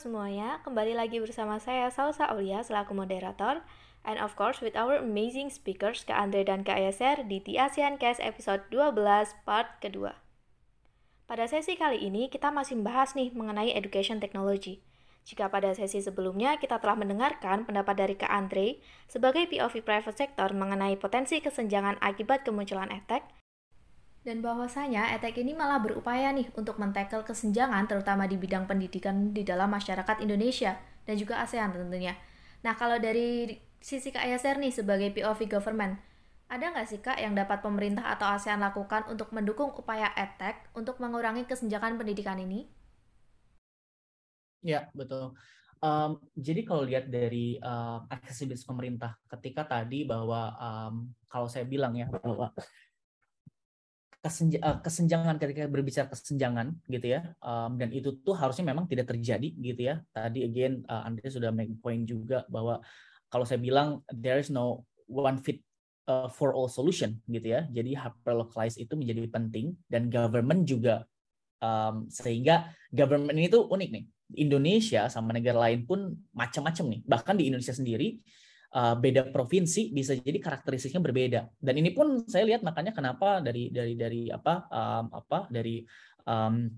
semuanya, 0.00 0.64
kembali 0.64 0.96
lagi 0.96 1.20
bersama 1.20 1.60
saya 1.60 1.92
Salsa 1.92 2.24
Aulia 2.32 2.64
selaku 2.64 2.96
moderator 2.96 3.60
and 4.00 4.16
of 4.16 4.32
course 4.32 4.64
with 4.64 4.72
our 4.72 4.96
amazing 4.96 5.52
speakers 5.52 6.08
Kak 6.08 6.16
Andre 6.16 6.40
dan 6.40 6.64
Kak 6.64 6.80
Yeser 6.80 7.20
di 7.28 7.36
The 7.44 7.60
ASEAN 7.68 8.00
Cast 8.00 8.16
episode 8.24 8.64
12 8.72 8.96
part 9.44 9.76
kedua. 9.84 10.16
Pada 11.28 11.44
sesi 11.44 11.76
kali 11.76 12.00
ini 12.00 12.32
kita 12.32 12.48
masih 12.48 12.80
membahas 12.80 13.12
nih 13.12 13.28
mengenai 13.36 13.76
education 13.76 14.24
technology. 14.24 14.80
Jika 15.28 15.52
pada 15.52 15.76
sesi 15.76 16.00
sebelumnya 16.00 16.56
kita 16.56 16.80
telah 16.80 16.96
mendengarkan 16.96 17.68
pendapat 17.68 18.00
dari 18.00 18.16
Kak 18.16 18.32
Andre 18.32 18.80
sebagai 19.04 19.52
POV 19.52 19.84
private 19.84 20.16
sector 20.16 20.56
mengenai 20.56 20.96
potensi 20.96 21.44
kesenjangan 21.44 22.00
akibat 22.00 22.48
kemunculan 22.48 22.88
edtech, 22.88 23.28
dan 24.20 24.44
bahwasanya 24.44 25.16
ETEK 25.16 25.40
ini 25.40 25.56
malah 25.56 25.80
berupaya 25.80 26.28
nih 26.36 26.52
untuk 26.52 26.76
mentackle 26.76 27.24
kesenjangan 27.24 27.88
terutama 27.88 28.28
di 28.28 28.36
bidang 28.36 28.68
pendidikan 28.68 29.32
di 29.32 29.40
dalam 29.40 29.72
masyarakat 29.72 30.20
Indonesia 30.20 30.76
dan 31.08 31.16
juga 31.16 31.40
ASEAN 31.40 31.72
tentunya. 31.72 32.12
Nah 32.60 32.76
kalau 32.76 33.00
dari 33.00 33.56
sisi 33.80 34.12
Kak 34.12 34.28
Yaser 34.28 34.60
nih 34.60 34.76
sebagai 34.76 35.08
POV 35.16 35.48
government, 35.48 35.96
ada 36.52 36.68
nggak 36.68 36.88
sih 36.90 37.00
Kak 37.00 37.16
yang 37.16 37.32
dapat 37.32 37.64
pemerintah 37.64 38.12
atau 38.12 38.28
ASEAN 38.28 38.60
lakukan 38.60 39.08
untuk 39.08 39.32
mendukung 39.32 39.72
upaya 39.72 40.12
ETEK 40.12 40.76
untuk 40.76 41.00
mengurangi 41.00 41.48
kesenjangan 41.48 41.96
pendidikan 41.96 42.36
ini? 42.36 42.68
Ya, 44.60 44.92
betul. 44.92 45.32
Um, 45.80 46.20
jadi 46.36 46.60
kalau 46.68 46.84
lihat 46.84 47.08
dari 47.08 47.56
um, 47.64 48.04
aksesibilitas 48.12 48.68
pemerintah, 48.68 49.16
ketika 49.32 49.64
tadi 49.64 50.04
bahwa 50.04 50.52
um, 50.60 51.08
kalau 51.24 51.48
saya 51.48 51.64
bilang 51.64 51.96
ya 51.96 52.04
bahwa 52.12 52.52
kesenja, 54.20 54.58
uh, 54.60 54.78
kesenjangan 54.84 55.36
ketika 55.40 55.64
berbicara 55.64 56.06
kesenjangan 56.12 56.76
gitu 56.92 57.16
ya 57.16 57.32
um, 57.40 57.80
dan 57.80 57.88
itu 57.88 58.20
tuh 58.20 58.36
harusnya 58.36 58.68
memang 58.68 58.84
tidak 58.84 59.08
terjadi 59.08 59.48
gitu 59.56 59.80
ya. 59.80 60.04
Tadi 60.12 60.44
again 60.44 60.84
uh, 60.86 61.08
Andre 61.08 61.28
sudah 61.32 61.50
make 61.50 61.72
point 61.80 62.04
juga 62.04 62.44
bahwa 62.52 62.84
kalau 63.32 63.48
saya 63.48 63.56
bilang 63.56 64.04
there 64.12 64.36
is 64.36 64.52
no 64.52 64.84
one 65.08 65.40
fit 65.40 65.64
uh, 66.04 66.28
for 66.28 66.52
all 66.52 66.68
solution 66.68 67.16
gitu 67.32 67.56
ya. 67.56 67.64
Jadi 67.72 67.96
hyperlocalize 67.96 68.76
itu 68.76 68.92
menjadi 68.92 69.24
penting 69.32 69.72
dan 69.88 70.12
government 70.12 70.68
juga 70.68 71.08
um, 71.64 72.04
sehingga 72.12 72.68
government 72.92 73.36
ini 73.40 73.48
tuh 73.48 73.64
unik 73.66 73.90
nih. 73.90 74.04
Indonesia 74.30 75.10
sama 75.10 75.34
negara 75.34 75.58
lain 75.58 75.82
pun 75.88 76.14
macam-macam 76.30 76.84
nih. 76.86 77.00
Bahkan 77.02 77.34
di 77.34 77.50
Indonesia 77.50 77.74
sendiri 77.74 78.14
uh, 78.74 78.94
beda 78.98 79.30
provinsi 79.30 79.90
bisa 79.90 80.14
jadi 80.18 80.38
karakteristiknya 80.38 81.02
berbeda. 81.02 81.40
Dan 81.58 81.74
ini 81.78 81.90
pun 81.94 82.24
saya 82.26 82.46
lihat 82.46 82.62
makanya 82.62 82.94
kenapa 82.94 83.42
dari 83.42 83.70
dari 83.70 83.94
dari 83.98 84.22
apa 84.30 84.66
um, 84.70 85.04
apa 85.14 85.50
dari 85.50 85.82
um, 86.26 86.70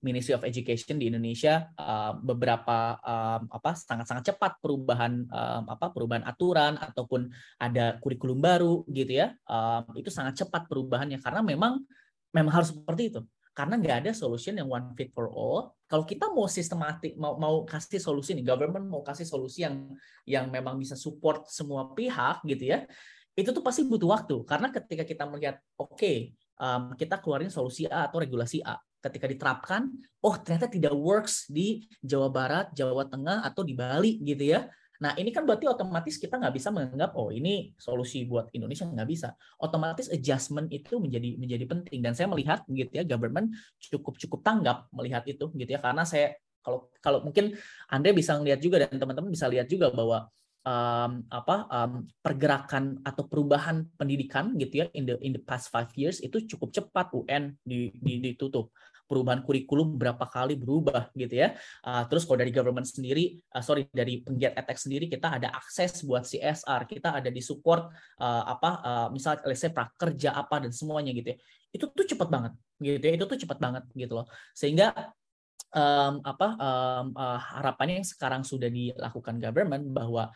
Ministry 0.00 0.32
of 0.32 0.48
Education 0.48 0.96
di 0.96 1.12
Indonesia 1.12 1.68
uh, 1.76 2.16
beberapa 2.16 2.96
um, 3.04 3.52
apa 3.52 3.76
sangat-sangat 3.76 4.32
cepat 4.32 4.52
perubahan 4.64 5.28
um, 5.28 5.64
apa 5.68 5.92
perubahan 5.92 6.24
aturan 6.24 6.80
ataupun 6.80 7.28
ada 7.60 8.00
kurikulum 8.00 8.40
baru 8.40 8.80
gitu 8.88 9.20
ya 9.20 9.36
um, 9.44 9.92
itu 10.00 10.08
sangat 10.08 10.40
cepat 10.40 10.64
perubahannya 10.72 11.20
karena 11.20 11.44
memang 11.44 11.84
memang 12.32 12.52
harus 12.56 12.72
seperti 12.72 13.12
itu 13.12 13.20
karena 13.60 13.76
nggak 13.76 13.96
ada 14.00 14.12
solution 14.16 14.56
yang 14.56 14.72
one 14.72 14.96
fit 14.96 15.12
for 15.12 15.28
all. 15.28 15.76
Kalau 15.84 16.08
kita 16.08 16.32
mau 16.32 16.48
sistematik, 16.48 17.12
mau 17.20 17.36
mau 17.36 17.60
kasih 17.68 18.00
solusi 18.00 18.32
nih, 18.32 18.48
government 18.48 18.88
mau 18.88 19.04
kasih 19.04 19.28
solusi 19.28 19.68
yang 19.68 19.92
yang 20.24 20.48
memang 20.48 20.80
bisa 20.80 20.96
support 20.96 21.44
semua 21.52 21.92
pihak 21.92 22.40
gitu 22.48 22.72
ya, 22.72 22.88
itu 23.36 23.52
tuh 23.52 23.60
pasti 23.60 23.84
butuh 23.84 24.08
waktu. 24.16 24.40
Karena 24.48 24.72
ketika 24.72 25.04
kita 25.04 25.28
melihat, 25.28 25.60
oke, 25.76 25.92
okay, 25.92 26.32
um, 26.56 26.96
kita 26.96 27.20
keluarin 27.20 27.52
solusi 27.52 27.84
A 27.84 28.08
atau 28.08 28.16
regulasi 28.16 28.64
A, 28.64 28.80
ketika 29.04 29.28
diterapkan, 29.28 29.92
oh 30.24 30.40
ternyata 30.40 30.72
tidak 30.72 30.96
works 30.96 31.44
di 31.52 31.84
Jawa 32.00 32.32
Barat, 32.32 32.72
Jawa 32.72 33.04
Tengah 33.04 33.44
atau 33.44 33.60
di 33.60 33.76
Bali 33.76 34.24
gitu 34.24 34.56
ya, 34.56 34.72
Nah, 35.00 35.16
ini 35.16 35.32
kan 35.32 35.48
berarti 35.48 35.64
otomatis 35.64 36.20
kita 36.20 36.36
nggak 36.36 36.54
bisa 36.54 36.68
menganggap 36.68 37.16
oh 37.16 37.32
ini 37.32 37.72
solusi 37.80 38.28
buat 38.28 38.52
Indonesia 38.52 38.84
nggak 38.84 39.08
bisa. 39.08 39.32
Otomatis 39.56 40.12
adjustment 40.12 40.68
itu 40.68 41.00
menjadi 41.00 41.40
menjadi 41.40 41.64
penting. 41.64 42.04
Dan 42.04 42.12
saya 42.12 42.28
melihat 42.28 42.68
gitu 42.68 42.92
ya 42.92 43.04
government 43.08 43.56
cukup 43.80 44.20
cukup 44.20 44.40
tanggap 44.44 44.92
melihat 44.92 45.24
itu 45.24 45.48
gitu 45.56 45.70
ya. 45.72 45.80
Karena 45.80 46.04
saya 46.04 46.36
kalau 46.60 46.92
kalau 47.00 47.24
mungkin 47.24 47.56
Anda 47.88 48.12
bisa 48.12 48.36
melihat 48.36 48.60
juga 48.60 48.76
dan 48.84 49.00
teman-teman 49.00 49.32
bisa 49.32 49.48
lihat 49.48 49.64
juga 49.72 49.88
bahwa 49.88 50.28
um, 50.64 51.12
apa 51.32 51.56
um, 51.68 52.04
pergerakan 52.20 53.00
atau 53.00 53.24
perubahan 53.24 53.88
pendidikan 53.96 54.52
gitu 54.60 54.84
ya 54.84 54.86
in 54.92 55.08
the 55.08 55.16
in 55.24 55.32
the 55.32 55.42
past 55.42 55.72
five 55.72 55.88
years 55.96 56.20
itu 56.20 56.44
cukup 56.44 56.72
cepat 56.72 57.12
UN 57.16 57.56
di, 57.64 57.92
di, 57.96 58.20
ditutup 58.20 58.72
perubahan 59.10 59.42
kurikulum 59.42 59.98
berapa 59.98 60.22
kali 60.30 60.54
berubah 60.54 61.10
gitu 61.18 61.34
ya. 61.34 61.58
Uh, 61.82 62.06
terus 62.06 62.22
kalau 62.22 62.38
dari 62.38 62.54
government 62.54 62.86
sendiri, 62.86 63.42
uh, 63.50 63.58
sorry 63.58 63.90
dari 63.90 64.22
penggiat 64.22 64.54
etek 64.54 64.78
sendiri 64.78 65.10
kita 65.10 65.42
ada 65.42 65.50
akses 65.50 66.06
buat 66.06 66.22
CSR, 66.22 66.86
kita 66.86 67.18
ada 67.18 67.26
di 67.26 67.42
support 67.42 67.90
uh, 68.22 68.44
apa 68.46 68.70
uh, 69.10 69.50
say 69.58 69.74
prakerja 69.74 70.38
apa 70.38 70.62
dan 70.62 70.70
semuanya 70.70 71.10
gitu 71.10 71.34
ya. 71.34 71.38
Itu 71.74 71.90
tuh 71.90 72.06
cepat 72.06 72.30
banget 72.30 72.52
gitu 72.78 73.02
ya. 73.02 73.12
Itu 73.18 73.26
tuh 73.26 73.38
cepat 73.42 73.58
banget 73.58 73.84
gitu 73.98 74.22
loh. 74.22 74.30
Sehingga 74.54 74.94
um, 75.74 76.22
apa 76.22 76.48
um, 76.54 77.06
uh, 77.18 77.38
harapannya 77.58 78.02
yang 78.02 78.08
sekarang 78.08 78.46
sudah 78.46 78.70
dilakukan 78.70 79.42
government 79.42 79.90
bahwa 79.90 80.30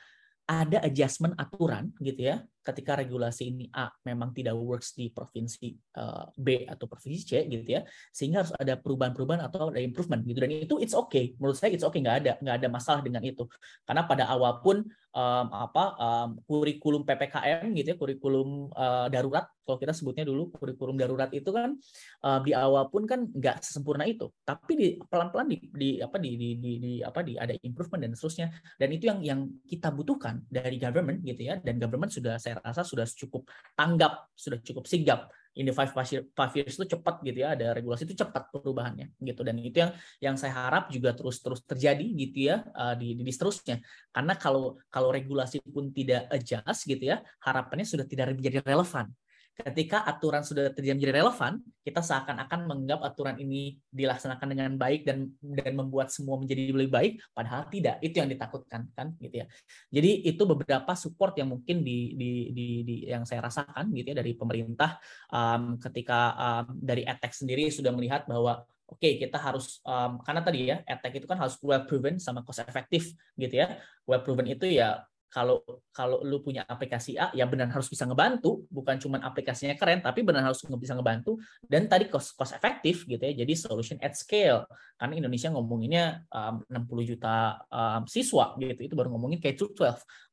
ada 0.45 0.83
adjustment 0.85 1.33
aturan 1.41 1.89
gitu 2.05 2.35
ya 2.35 2.45
ketika 2.64 2.97
regulasi 2.97 3.52
ini 3.52 3.69
A 3.76 3.92
memang 4.08 4.32
tidak 4.32 4.56
works 4.56 4.97
di 4.97 5.12
provinsi 5.12 5.76
uh, 6.00 6.32
B 6.32 6.64
atau 6.64 6.88
provinsi 6.88 7.20
C 7.20 7.32
gitu 7.44 7.76
ya 7.76 7.84
sehingga 8.10 8.41
harus 8.41 8.52
ada 8.56 8.80
perubahan-perubahan 8.80 9.44
atau 9.44 9.69
ada 9.69 9.80
improvement 9.84 10.25
gitu. 10.25 10.41
Dan 10.41 10.50
itu 10.50 10.75
it's 10.80 10.97
okay. 10.97 11.36
Menurut 11.36 11.60
saya 11.60 11.76
it's 11.76 11.84
okay. 11.84 12.00
Nggak 12.00 12.16
ada 12.25 12.32
nggak 12.41 12.56
ada 12.64 12.69
masalah 12.72 13.00
dengan 13.04 13.20
itu. 13.20 13.44
Karena 13.84 14.08
pada 14.08 14.25
awal 14.32 14.64
pun 14.64 14.80
um, 15.12 15.47
apa 15.52 15.84
um, 16.00 16.28
kurikulum 16.48 17.04
ppkm 17.04 17.70
gitu 17.76 17.88
ya 17.92 17.97
kurikulum 18.00 18.72
uh, 18.72 19.06
darurat 19.12 19.44
kalau 19.64 19.81
kita 19.81 19.96
sebutnya 19.96 20.28
dulu 20.28 20.52
kurikulum 20.52 21.00
darurat 21.00 21.32
itu 21.32 21.48
kan 21.48 21.72
uh, 22.20 22.38
di 22.44 22.52
awal 22.52 22.92
pun 22.92 23.08
kan 23.08 23.25
nggak 23.25 23.64
sesempurna 23.64 24.04
itu. 24.04 24.28
Tapi 24.44 24.72
di 24.76 24.88
pelan-pelan 25.00 25.48
di, 25.48 25.56
di 25.72 25.91
apa 26.04 26.20
di, 26.20 26.36
di, 26.36 26.48
di, 26.60 26.72
di 26.76 26.92
apa 27.00 27.25
di 27.25 27.41
ada 27.41 27.56
improvement 27.64 28.04
dan 28.04 28.12
seterusnya. 28.12 28.52
Dan 28.76 28.88
itu 28.92 29.08
yang 29.08 29.19
yang 29.25 29.41
kita 29.64 29.88
butuhkan 29.88 30.44
dari 30.52 30.76
government 30.76 31.25
gitu 31.25 31.48
ya. 31.48 31.56
Dan 31.64 31.81
government 31.81 32.12
sudah 32.12 32.36
saya 32.36 32.53
saya 32.54 32.70
rasa 32.70 32.82
sudah 32.87 33.06
cukup 33.09 33.50
tanggap, 33.75 34.31
sudah 34.34 34.59
cukup 34.62 34.84
sigap. 34.87 35.31
Ini 35.54 35.70
five, 35.70 35.94
five 36.34 36.53
years 36.59 36.75
itu 36.75 36.98
cepat 36.98 37.22
gitu 37.22 37.47
ya, 37.47 37.54
ada 37.54 37.70
regulasi 37.78 38.10
itu 38.10 38.19
cepat 38.19 38.50
perubahannya 38.50 39.15
gitu 39.22 39.47
dan 39.47 39.54
itu 39.62 39.78
yang 39.78 39.92
yang 40.19 40.34
saya 40.34 40.50
harap 40.50 40.91
juga 40.91 41.14
terus 41.14 41.38
terus 41.38 41.62
terjadi 41.62 42.03
gitu 42.03 42.50
ya 42.50 42.66
uh, 42.75 42.98
di, 42.98 43.14
di, 43.14 43.22
di 43.22 43.31
seterusnya. 43.31 43.78
Karena 44.10 44.34
kalau 44.34 44.82
kalau 44.91 45.14
regulasi 45.14 45.62
pun 45.62 45.94
tidak 45.94 46.26
adjust 46.34 46.91
gitu 46.91 47.06
ya, 47.06 47.22
harapannya 47.38 47.87
sudah 47.87 48.03
tidak 48.03 48.34
menjadi 48.34 48.66
relevan 48.66 49.14
ketika 49.54 50.03
aturan 50.03 50.42
sudah 50.42 50.75
tidak 50.75 50.98
menjadi 50.98 51.22
relevan, 51.22 51.62
kita 51.87 52.03
seakan-akan 52.03 52.66
menganggap 52.66 53.00
aturan 53.06 53.38
ini 53.38 53.78
dilaksanakan 53.94 54.47
dengan 54.50 54.75
baik 54.75 55.06
dan 55.06 55.31
dan 55.38 55.72
membuat 55.78 56.10
semua 56.10 56.42
menjadi 56.42 56.75
lebih 56.75 56.91
baik, 56.91 57.12
padahal 57.31 57.70
tidak. 57.70 58.03
Itu 58.03 58.19
yang 58.19 58.31
ditakutkan 58.31 58.91
kan, 58.91 59.14
gitu 59.22 59.44
ya. 59.44 59.47
Jadi 59.94 60.26
itu 60.26 60.43
beberapa 60.43 60.93
support 60.98 61.38
yang 61.38 61.54
mungkin 61.54 61.87
di 61.87 62.19
di 62.19 62.31
di, 62.50 62.66
di 62.82 62.97
yang 63.06 63.22
saya 63.22 63.47
rasakan 63.47 63.94
gitu 63.94 64.10
ya 64.10 64.16
dari 64.19 64.32
pemerintah 64.34 64.98
um, 65.31 65.78
ketika 65.78 66.34
um, 66.34 66.75
dari 66.75 67.06
ETEC 67.06 67.32
sendiri 67.32 67.70
sudah 67.70 67.94
melihat 67.94 68.26
bahwa 68.26 68.66
oke 68.91 69.00
okay, 69.00 69.16
kita 69.16 69.38
harus 69.38 69.78
um, 69.87 70.19
karena 70.20 70.43
tadi 70.43 70.60
ya 70.69 70.82
ETEC 70.82 71.22
itu 71.22 71.26
kan 71.31 71.38
harus 71.38 71.56
well 71.62 71.87
proven 71.87 72.19
sama 72.19 72.43
cost 72.43 72.66
efektif 72.66 73.14
gitu 73.38 73.54
ya. 73.54 73.78
Well 74.03 74.26
proven 74.26 74.50
itu 74.50 74.66
ya 74.66 75.06
kalau 75.34 75.67
kalau 75.91 76.22
lu 76.22 76.39
punya 76.39 76.62
aplikasi 76.62 77.19
A 77.19 77.34
ya 77.34 77.43
benar 77.50 77.67
harus 77.75 77.91
bisa 77.91 78.06
ngebantu. 78.06 78.62
Bukan 78.71 79.03
cuma 79.03 79.19
aplikasinya 79.19 79.75
keren 79.75 79.99
tapi 79.99 80.22
benar 80.22 80.47
harus 80.47 80.62
bisa 80.62 80.95
ngebantu. 80.95 81.43
Dan 81.59 81.91
tadi 81.91 82.06
cost 82.06 82.39
cost 82.39 82.55
efektif 82.55 83.03
gitu 83.03 83.19
ya 83.19 83.43
jadi 83.43 83.50
solution 83.58 83.99
at 83.99 84.14
scale. 84.14 84.62
Karena 84.94 85.19
Indonesia 85.19 85.50
ngomonginnya 85.50 86.23
um, 86.31 86.62
60 86.70 87.11
juta 87.11 87.58
um, 87.67 88.06
siswa 88.06 88.55
gitu. 88.62 88.79
Itu 88.79 88.94
baru 88.94 89.11
ngomongin 89.11 89.43
K-12 89.43 89.75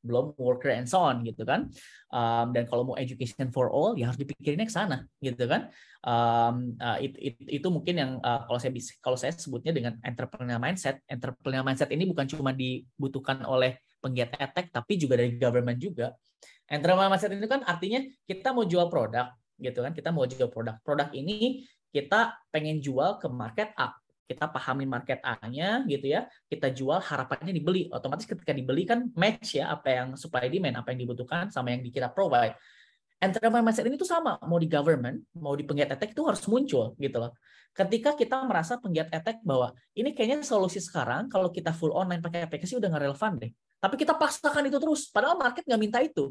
belum 0.06 0.38
worker 0.38 0.70
and 0.70 0.86
so 0.86 1.02
on 1.02 1.26
gitu 1.26 1.42
kan. 1.42 1.66
Um, 2.14 2.54
dan 2.54 2.70
kalau 2.70 2.86
mau 2.86 2.94
education 2.94 3.50
for 3.50 3.74
all 3.74 3.98
ya 3.98 4.06
harus 4.06 4.22
dipikirinnya 4.22 4.70
ke 4.70 4.74
sana 4.74 5.02
gitu 5.18 5.50
kan. 5.50 5.66
Um, 6.06 6.78
uh, 6.78 7.02
it, 7.02 7.18
it, 7.18 7.34
itu 7.42 7.66
mungkin 7.74 7.94
yang 7.98 8.10
uh, 8.22 8.46
kalau 8.46 8.62
saya 8.62 8.70
kalau 9.02 9.18
saya 9.18 9.34
sebutnya 9.34 9.74
dengan 9.74 9.98
entrepreneur 10.06 10.62
mindset. 10.62 11.02
Entrepreneur 11.10 11.66
mindset 11.66 11.90
ini 11.90 12.06
bukan 12.06 12.30
cuma 12.30 12.54
dibutuhkan 12.54 13.42
oleh 13.42 13.82
penggiat 14.02 14.34
etek 14.36 14.74
tapi 14.74 14.98
juga 14.98 15.14
dari 15.16 15.38
government 15.38 15.78
juga. 15.78 16.10
Entrepreneur 16.66 17.06
mindset 17.06 17.32
itu 17.38 17.46
kan 17.46 17.62
artinya 17.62 18.02
kita 18.26 18.50
mau 18.50 18.66
jual 18.66 18.90
produk 18.90 19.30
gitu 19.62 19.78
kan, 19.78 19.94
kita 19.94 20.10
mau 20.10 20.26
jual 20.26 20.50
produk. 20.50 20.74
Produk 20.82 21.14
ini 21.14 21.62
kita 21.94 22.34
pengen 22.50 22.82
jual 22.82 23.22
ke 23.22 23.30
market 23.30 23.70
A. 23.78 23.94
Kita 24.26 24.48
pahami 24.48 24.88
market 24.88 25.20
A-nya 25.20 25.84
gitu 25.84 26.08
ya, 26.08 26.24
kita 26.48 26.72
jual 26.72 26.98
harapannya 26.98 27.52
dibeli. 27.52 27.86
Otomatis 27.92 28.24
ketika 28.24 28.50
dibeli 28.50 28.88
kan 28.88 29.12
match 29.14 29.60
ya 29.60 29.70
apa 29.70 29.92
yang 29.92 30.08
supply 30.16 30.48
demand, 30.48 30.80
apa 30.80 30.90
yang 30.96 31.04
dibutuhkan 31.04 31.52
sama 31.52 31.70
yang 31.70 31.84
kita 31.84 32.08
provide 32.08 32.56
entrepreneur 33.22 33.62
mindset 33.62 33.86
ini 33.86 33.94
tuh 33.94 34.10
sama 34.10 34.34
mau 34.42 34.58
di 34.58 34.66
government 34.66 35.22
mau 35.38 35.54
di 35.54 35.62
penggiat 35.62 35.94
etek 35.94 36.10
itu 36.10 36.26
harus 36.26 36.42
muncul 36.50 36.98
gitu 36.98 37.22
loh 37.22 37.38
ketika 37.72 38.18
kita 38.18 38.42
merasa 38.42 38.82
penggiat 38.82 39.14
etek 39.14 39.40
bahwa 39.46 39.70
ini 39.94 40.10
kayaknya 40.10 40.42
solusi 40.42 40.82
sekarang 40.82 41.30
kalau 41.30 41.48
kita 41.54 41.70
full 41.70 41.94
online 41.94 42.18
pakai 42.18 42.50
aplikasi 42.50 42.76
udah 42.82 42.90
nggak 42.90 43.04
relevan 43.06 43.32
deh 43.38 43.52
tapi 43.82 43.98
kita 43.98 44.14
paksakan 44.14 44.70
itu 44.70 44.78
terus 44.78 45.10
padahal 45.10 45.34
market 45.34 45.66
nggak 45.66 45.82
minta 45.82 45.98
itu 45.98 46.30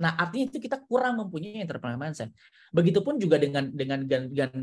Nah, 0.00 0.16
artinya 0.16 0.48
itu 0.48 0.58
kita 0.58 0.80
kurang 0.88 1.20
mempunyai 1.20 1.60
entrepreneur 1.60 2.00
mindset. 2.00 2.32
Begitupun 2.72 3.20
juga 3.20 3.36
dengan 3.36 3.68
dengan 3.70 4.00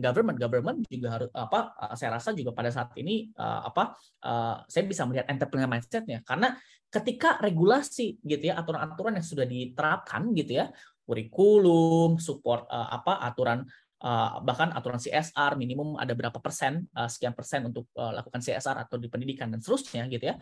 government, 0.01 0.35
government 0.41 0.77
juga 0.89 1.07
harus 1.15 1.29
apa? 1.31 1.77
Saya 1.93 2.17
rasa 2.17 2.33
juga 2.33 2.49
pada 2.51 2.73
saat 2.73 2.91
ini 2.97 3.29
uh, 3.37 3.69
apa? 3.69 3.93
Uh, 4.19 4.55
saya 4.65 4.89
bisa 4.89 5.05
melihat 5.05 5.29
entrepreneur 5.29 5.69
mindsetnya 5.69 6.25
karena 6.25 6.57
ketika 6.89 7.37
regulasi 7.37 8.17
gitu 8.25 8.49
ya 8.49 8.57
aturan-aturan 8.57 9.21
yang 9.21 9.27
sudah 9.27 9.45
diterapkan 9.45 10.33
gitu 10.33 10.59
ya 10.59 10.73
kurikulum, 11.05 12.17
support 12.17 12.65
uh, 12.69 12.89
apa 12.89 13.21
aturan 13.21 13.65
uh, 14.03 14.39
bahkan 14.43 14.71
aturan 14.75 14.99
CSR 14.99 15.55
minimum 15.55 15.95
ada 15.95 16.11
berapa 16.15 16.37
persen 16.39 16.87
uh, 16.95 17.07
sekian 17.07 17.35
persen 17.35 17.67
untuk 17.67 17.87
uh, 17.95 18.15
lakukan 18.15 18.39
CSR 18.43 18.87
atau 18.87 18.95
di 18.99 19.07
pendidikan 19.07 19.47
dan 19.51 19.59
seterusnya 19.63 20.07
gitu 20.11 20.31
ya 20.31 20.35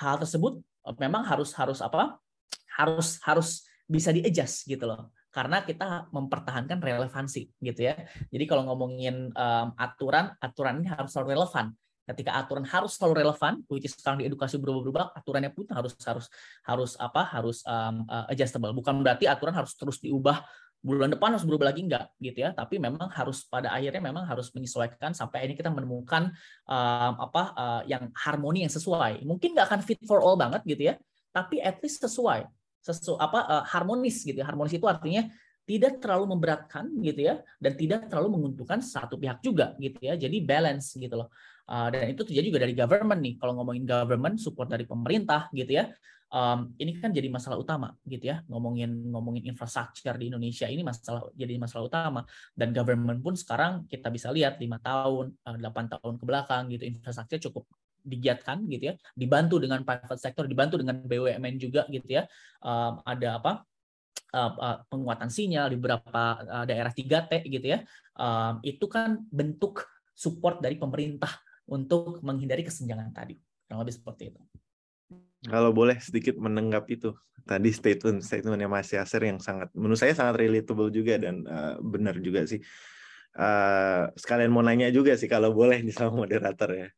hal 0.00 0.18
tersebut 0.18 0.58
memang 0.98 1.24
harus 1.24 1.54
harus 1.56 1.80
apa 1.80 2.20
harus 2.74 3.22
harus 3.22 3.64
bisa 3.84 4.10
di-adjust 4.10 4.66
gitu 4.66 4.88
loh. 4.88 5.12
Karena 5.34 5.66
kita 5.66 6.06
mempertahankan 6.14 6.78
relevansi 6.78 7.50
gitu 7.58 7.80
ya. 7.90 7.98
Jadi 8.30 8.44
kalau 8.46 8.70
ngomongin 8.70 9.34
um, 9.34 9.68
aturan, 9.74 10.30
aturan 10.38 10.78
ini 10.82 10.88
harus 10.94 11.10
selalu 11.10 11.34
relevan. 11.34 11.74
Ketika 12.04 12.36
aturan 12.36 12.68
harus 12.68 12.94
selalu 12.94 13.24
relevan, 13.24 13.64
which 13.66 13.88
sekarang 13.88 14.22
di 14.22 14.28
edukasi 14.28 14.60
berubah-berubah, 14.60 15.16
aturannya 15.16 15.50
pun 15.50 15.66
harus 15.72 15.96
harus 16.04 16.28
harus 16.62 16.92
apa? 17.00 17.26
harus 17.34 17.66
um, 17.66 18.06
adjustable. 18.30 18.70
Bukan 18.76 19.02
berarti 19.02 19.26
aturan 19.26 19.56
harus 19.56 19.74
terus 19.74 19.98
diubah 19.98 20.44
bulan 20.84 21.16
depan 21.16 21.32
harus 21.32 21.48
berubah 21.48 21.72
lagi 21.72 21.80
enggak 21.80 22.12
gitu 22.20 22.44
ya 22.44 22.52
tapi 22.52 22.76
memang 22.76 23.08
harus 23.08 23.48
pada 23.48 23.72
akhirnya 23.72 24.04
memang 24.04 24.28
harus 24.28 24.52
menyesuaikan 24.52 25.16
sampai 25.16 25.48
ini 25.48 25.56
kita 25.56 25.72
menemukan 25.72 26.28
um, 26.68 27.12
apa 27.24 27.42
uh, 27.56 27.82
yang 27.88 28.12
harmoni 28.12 28.68
yang 28.68 28.72
sesuai 28.72 29.24
mungkin 29.24 29.56
nggak 29.56 29.66
akan 29.72 29.80
fit 29.80 29.98
for 30.04 30.20
all 30.20 30.36
banget 30.36 30.60
gitu 30.68 30.92
ya 30.92 30.94
tapi 31.32 31.58
at 31.64 31.80
least 31.80 32.04
sesuai 32.04 32.44
sesu 32.84 33.16
apa 33.16 33.40
uh, 33.48 33.64
harmonis 33.64 34.20
gitu 34.28 34.44
ya. 34.44 34.46
Harmonis 34.46 34.76
itu 34.76 34.84
artinya 34.84 35.24
tidak 35.64 36.04
terlalu 36.04 36.36
memberatkan 36.36 36.92
gitu 37.00 37.24
ya 37.24 37.40
dan 37.56 37.72
tidak 37.72 38.12
terlalu 38.12 38.36
menguntungkan 38.36 38.84
satu 38.84 39.16
pihak 39.16 39.40
juga 39.40 39.72
gitu 39.80 39.96
ya. 40.04 40.14
Jadi 40.20 40.44
balance 40.44 40.92
gitu 41.00 41.16
loh. 41.16 41.32
Uh, 41.64 41.88
dan 41.88 42.12
itu 42.12 42.22
terjadi 42.28 42.46
juga 42.52 42.60
dari 42.68 42.74
government 42.76 43.20
nih. 43.24 43.34
Kalau 43.40 43.52
ngomongin 43.56 43.84
government 43.88 44.36
support 44.36 44.68
dari 44.68 44.84
pemerintah 44.84 45.48
gitu 45.52 45.80
ya. 45.80 45.88
Um, 46.34 46.74
ini 46.82 46.98
kan 46.98 47.14
jadi 47.14 47.30
masalah 47.30 47.62
utama 47.62 47.94
gitu 48.10 48.26
ya 48.26 48.42
ngomongin 48.50 48.90
ngomongin 49.06 49.54
infrastruktur 49.54 50.18
di 50.18 50.34
Indonesia 50.34 50.66
ini 50.66 50.82
masalah 50.82 51.30
jadi 51.30 51.62
masalah 51.62 51.86
utama 51.86 52.26
dan 52.58 52.74
government 52.74 53.22
pun 53.22 53.38
sekarang 53.38 53.86
kita 53.86 54.10
bisa 54.10 54.34
lihat 54.34 54.58
lima 54.58 54.82
tahun 54.82 55.30
eh, 55.30 55.56
delapan 55.62 55.86
tahun 55.94 56.18
ke 56.18 56.24
belakang 56.26 56.74
gitu 56.74 56.90
infrastruktur 56.90 57.38
cukup 57.38 57.70
digiatkan 58.04 58.68
gitu 58.68 58.92
ya, 58.92 58.94
dibantu 59.16 59.56
dengan 59.56 59.80
private 59.82 60.20
sector, 60.20 60.44
dibantu 60.44 60.76
dengan 60.76 61.00
BUMN 61.00 61.56
juga 61.56 61.88
gitu 61.88 62.20
ya. 62.20 62.28
Um, 62.60 63.00
ada 63.02 63.40
apa? 63.40 63.52
Uh, 64.34 64.82
penguatan 64.90 65.30
sinyal 65.30 65.70
di 65.70 65.78
beberapa 65.78 66.42
uh, 66.42 66.66
daerah 66.66 66.90
3T 66.90 67.46
gitu 67.46 67.66
ya. 67.70 67.86
Um, 68.18 68.58
itu 68.66 68.84
kan 68.90 69.22
bentuk 69.30 69.86
support 70.10 70.58
dari 70.58 70.74
pemerintah 70.74 71.30
untuk 71.68 72.20
menghindari 72.20 72.64
kesenjangan 72.66 73.12
tadi. 73.14 73.36
Kurang 73.66 73.84
lebih 73.84 73.94
seperti 73.96 74.32
itu. 74.32 74.40
Kalau 75.44 75.76
boleh 75.76 76.00
sedikit 76.00 76.40
menenggap 76.40 76.88
itu 76.88 77.12
tadi 77.44 77.68
statement 77.68 78.24
statementnya 78.24 78.68
Mas 78.68 78.88
Yasir 78.88 79.20
yang 79.20 79.36
sangat 79.36 79.68
menurut 79.76 80.00
saya 80.00 80.16
sangat 80.16 80.40
relatable 80.40 80.88
juga 80.88 81.20
dan 81.20 81.44
uh, 81.44 81.76
benar 81.84 82.16
juga 82.20 82.48
sih. 82.48 82.64
Uh, 83.34 84.08
sekalian 84.16 84.48
mau 84.54 84.62
nanya 84.62 84.88
juga 84.94 85.18
sih 85.18 85.26
kalau 85.26 85.50
boleh 85.50 85.82
nih 85.82 85.90
sama 85.90 86.14
moderator 86.22 86.70
ya 86.70 86.88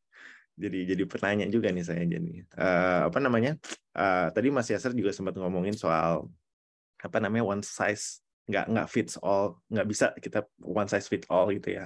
jadi 0.57 0.79
jadi 0.93 1.03
pertanyaan 1.05 1.53
juga 1.53 1.69
nih 1.69 1.85
saya 1.85 2.03
jadi 2.03 2.33
uh, 2.57 3.01
apa 3.13 3.19
namanya 3.21 3.53
uh, 3.93 4.33
tadi 4.33 4.49
Mas 4.49 4.67
Yasser 4.73 4.91
juga 4.97 5.13
sempat 5.13 5.37
ngomongin 5.37 5.77
soal 5.77 6.25
apa 6.97 7.17
namanya 7.21 7.45
one 7.45 7.61
size 7.61 8.25
nggak 8.49 8.65
nggak 8.73 8.87
fits 8.89 9.21
all 9.21 9.61
nggak 9.69 9.87
bisa 9.87 10.05
kita 10.17 10.41
one 10.57 10.89
size 10.89 11.05
fit 11.05 11.23
all 11.29 11.45
gitu 11.53 11.77
ya 11.77 11.85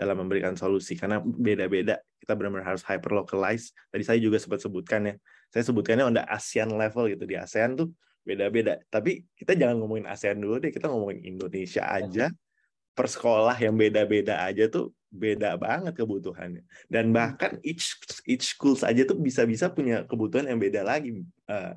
dalam 0.00 0.16
memberikan 0.24 0.56
solusi. 0.56 0.96
Karena 0.96 1.20
beda-beda 1.20 2.00
kita 2.16 2.32
benar-benar 2.32 2.72
harus 2.72 2.80
hyper 2.88 3.12
localize 3.12 3.76
tadi 3.92 4.00
saya 4.00 4.16
juga 4.16 4.40
sempat 4.40 4.64
sebutkan 4.64 5.12
ya 5.12 5.14
saya 5.52 5.62
sebutkannya 5.68 6.04
on 6.08 6.14
the 6.16 6.24
ASEAN 6.24 6.72
level 6.72 7.04
gitu. 7.12 7.28
Di 7.28 7.36
ASEAN 7.36 7.76
tuh 7.76 7.92
beda-beda. 8.24 8.80
Tapi 8.88 9.28
kita 9.36 9.52
jangan 9.52 9.76
ngomongin 9.76 10.08
ASEAN 10.08 10.40
dulu 10.40 10.56
deh 10.56 10.72
kita 10.72 10.88
ngomongin 10.88 11.20
Indonesia 11.36 11.84
aja. 11.84 12.32
Per 12.90 13.06
sekolah 13.06 13.54
yang 13.60 13.76
beda-beda 13.76 14.40
aja 14.40 14.66
tuh 14.72 14.96
beda 15.12 15.60
banget 15.60 15.92
kebutuhannya. 15.92 16.64
Dan 16.88 17.12
hmm. 17.12 17.14
bahkan 17.14 17.52
each 17.60 18.00
each 18.24 18.56
school 18.56 18.78
saja 18.78 19.04
tuh 19.04 19.20
bisa-bisa 19.20 19.68
punya 19.68 20.08
kebutuhan 20.08 20.48
yang 20.48 20.56
beda 20.56 20.86
lagi 20.86 21.20
uh, 21.50 21.76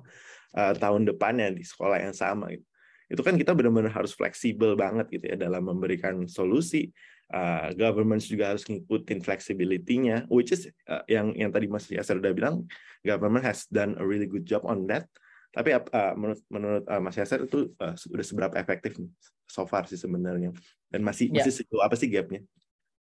uh, 0.53 0.73
tahun 0.77 1.09
depannya 1.09 1.51
di 1.53 1.65
sekolah 1.65 1.99
yang 1.99 2.15
sama 2.15 2.53
gitu. 2.53 2.65
itu 3.11 3.21
kan 3.21 3.35
kita 3.37 3.51
benar-benar 3.53 3.93
harus 3.93 4.15
fleksibel 4.15 4.73
banget 4.73 5.05
gitu 5.11 5.25
ya 5.33 5.37
dalam 5.37 5.61
memberikan 5.65 6.25
solusi 6.25 6.89
uh, 7.31 7.71
government 7.77 8.19
juga 8.19 8.51
harus 8.51 8.67
ngikutin 8.67 9.23
flexibility-nya 9.23 10.27
which 10.27 10.51
is 10.51 10.67
uh, 10.91 11.05
yang 11.07 11.31
yang 11.37 11.53
tadi 11.53 11.71
Mas 11.71 11.87
Yasser 11.87 12.19
udah 12.19 12.33
bilang 12.35 12.67
government 13.05 13.47
has 13.47 13.69
done 13.71 13.95
a 13.99 14.03
really 14.03 14.27
good 14.27 14.43
job 14.43 14.65
on 14.67 14.83
that 14.91 15.07
tapi 15.53 15.69
uh, 15.77 16.13
menurut 16.17 16.41
menurut 16.49 16.83
uh, 16.89 16.97
Mas 16.97 17.13
Yasser 17.13 17.45
itu 17.45 17.69
uh, 17.77 17.93
sudah 17.93 18.25
seberapa 18.25 18.55
efektif 18.57 18.97
so 19.45 19.69
far 19.69 19.85
sih 19.85 20.01
sebenarnya 20.01 20.49
dan 20.89 21.05
masih 21.05 21.29
yeah. 21.29 21.45
masih 21.45 21.61
sejauh 21.61 21.85
apa 21.85 21.93
sih 21.93 22.09
gapnya? 22.09 22.41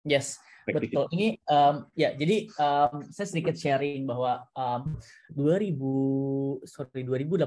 Yes, 0.03 0.43
betul. 0.67 1.07
Ini 1.15 1.39
um, 1.47 1.87
ya 1.95 2.19
jadi 2.19 2.51
um, 2.59 3.07
saya 3.15 3.27
sedikit 3.31 3.55
sharing 3.55 4.03
bahwa 4.11 4.43
um, 4.59 4.99
2000 5.31 6.67
sorry 6.67 7.07
2018 7.07 7.47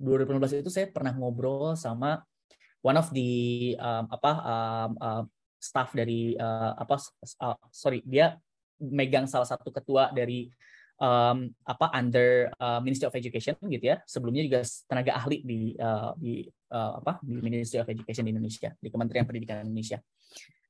2018 0.00 0.64
itu 0.64 0.70
saya 0.72 0.88
pernah 0.88 1.12
ngobrol 1.12 1.76
sama 1.76 2.24
one 2.80 2.96
of 2.96 3.12
the 3.12 3.76
um, 3.76 4.08
apa 4.08 4.32
um, 4.40 4.90
uh, 4.96 5.24
staff 5.58 5.92
dari 5.94 6.38
uh, 6.38 6.74
apa 6.78 6.96
uh, 7.42 7.58
sorry 7.74 8.02
dia 8.06 8.38
megang 8.78 9.26
salah 9.26 9.46
satu 9.46 9.74
ketua 9.74 10.14
dari 10.14 10.46
um, 11.02 11.50
apa 11.66 11.86
under 11.98 12.50
uh, 12.62 12.78
Ministry 12.78 13.10
of 13.10 13.14
Education 13.18 13.58
gitu 13.66 13.90
ya. 13.90 13.98
Sebelumnya 14.06 14.46
juga 14.46 14.62
tenaga 14.86 15.18
ahli 15.18 15.42
di 15.42 15.74
uh, 15.78 16.14
di 16.14 16.46
uh, 16.70 17.02
apa 17.02 17.18
di 17.20 17.42
Ministry 17.42 17.82
of 17.82 17.90
Education 17.90 18.26
di 18.26 18.32
Indonesia, 18.32 18.70
di 18.78 18.88
Kementerian 18.88 19.26
Pendidikan 19.26 19.66
Indonesia 19.66 19.98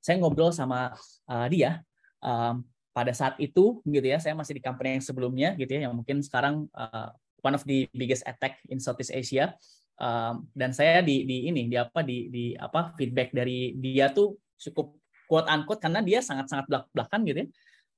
saya 0.08 0.16
ngobrol 0.22 0.54
sama 0.54 0.94
uh, 1.28 1.46
dia 1.50 1.82
um, 2.22 2.62
pada 2.94 3.12
saat 3.14 3.38
itu 3.38 3.82
gitu 3.84 4.06
ya 4.06 4.18
saya 4.18 4.34
masih 4.34 4.58
di 4.58 4.62
company 4.62 4.98
yang 4.98 5.04
sebelumnya 5.04 5.48
gitu 5.60 5.70
ya 5.78 5.80
yang 5.90 5.94
mungkin 5.94 6.24
sekarang 6.24 6.66
uh, 6.74 7.12
one 7.44 7.54
of 7.54 7.62
the 7.68 7.86
biggest 7.94 8.24
attack 8.26 8.58
in 8.72 8.80
Southeast 8.80 9.14
Asia 9.14 9.54
um, 10.00 10.48
dan 10.54 10.72
saya 10.74 11.04
di 11.04 11.28
di 11.28 11.46
ini 11.50 11.68
di 11.68 11.76
apa 11.78 12.02
di 12.02 12.32
di 12.32 12.44
apa 12.56 12.94
feedback 12.96 13.34
dari 13.34 13.76
dia 13.78 14.10
tuh 14.10 14.34
cukup 14.58 14.98
quote 15.30 15.48
unquote 15.48 15.80
karena 15.80 16.00
dia 16.02 16.20
sangat 16.20 16.50
sangat 16.50 16.66
belak 16.66 16.84
belakan 16.92 17.20
gitu 17.24 17.38
ya. 17.44 17.48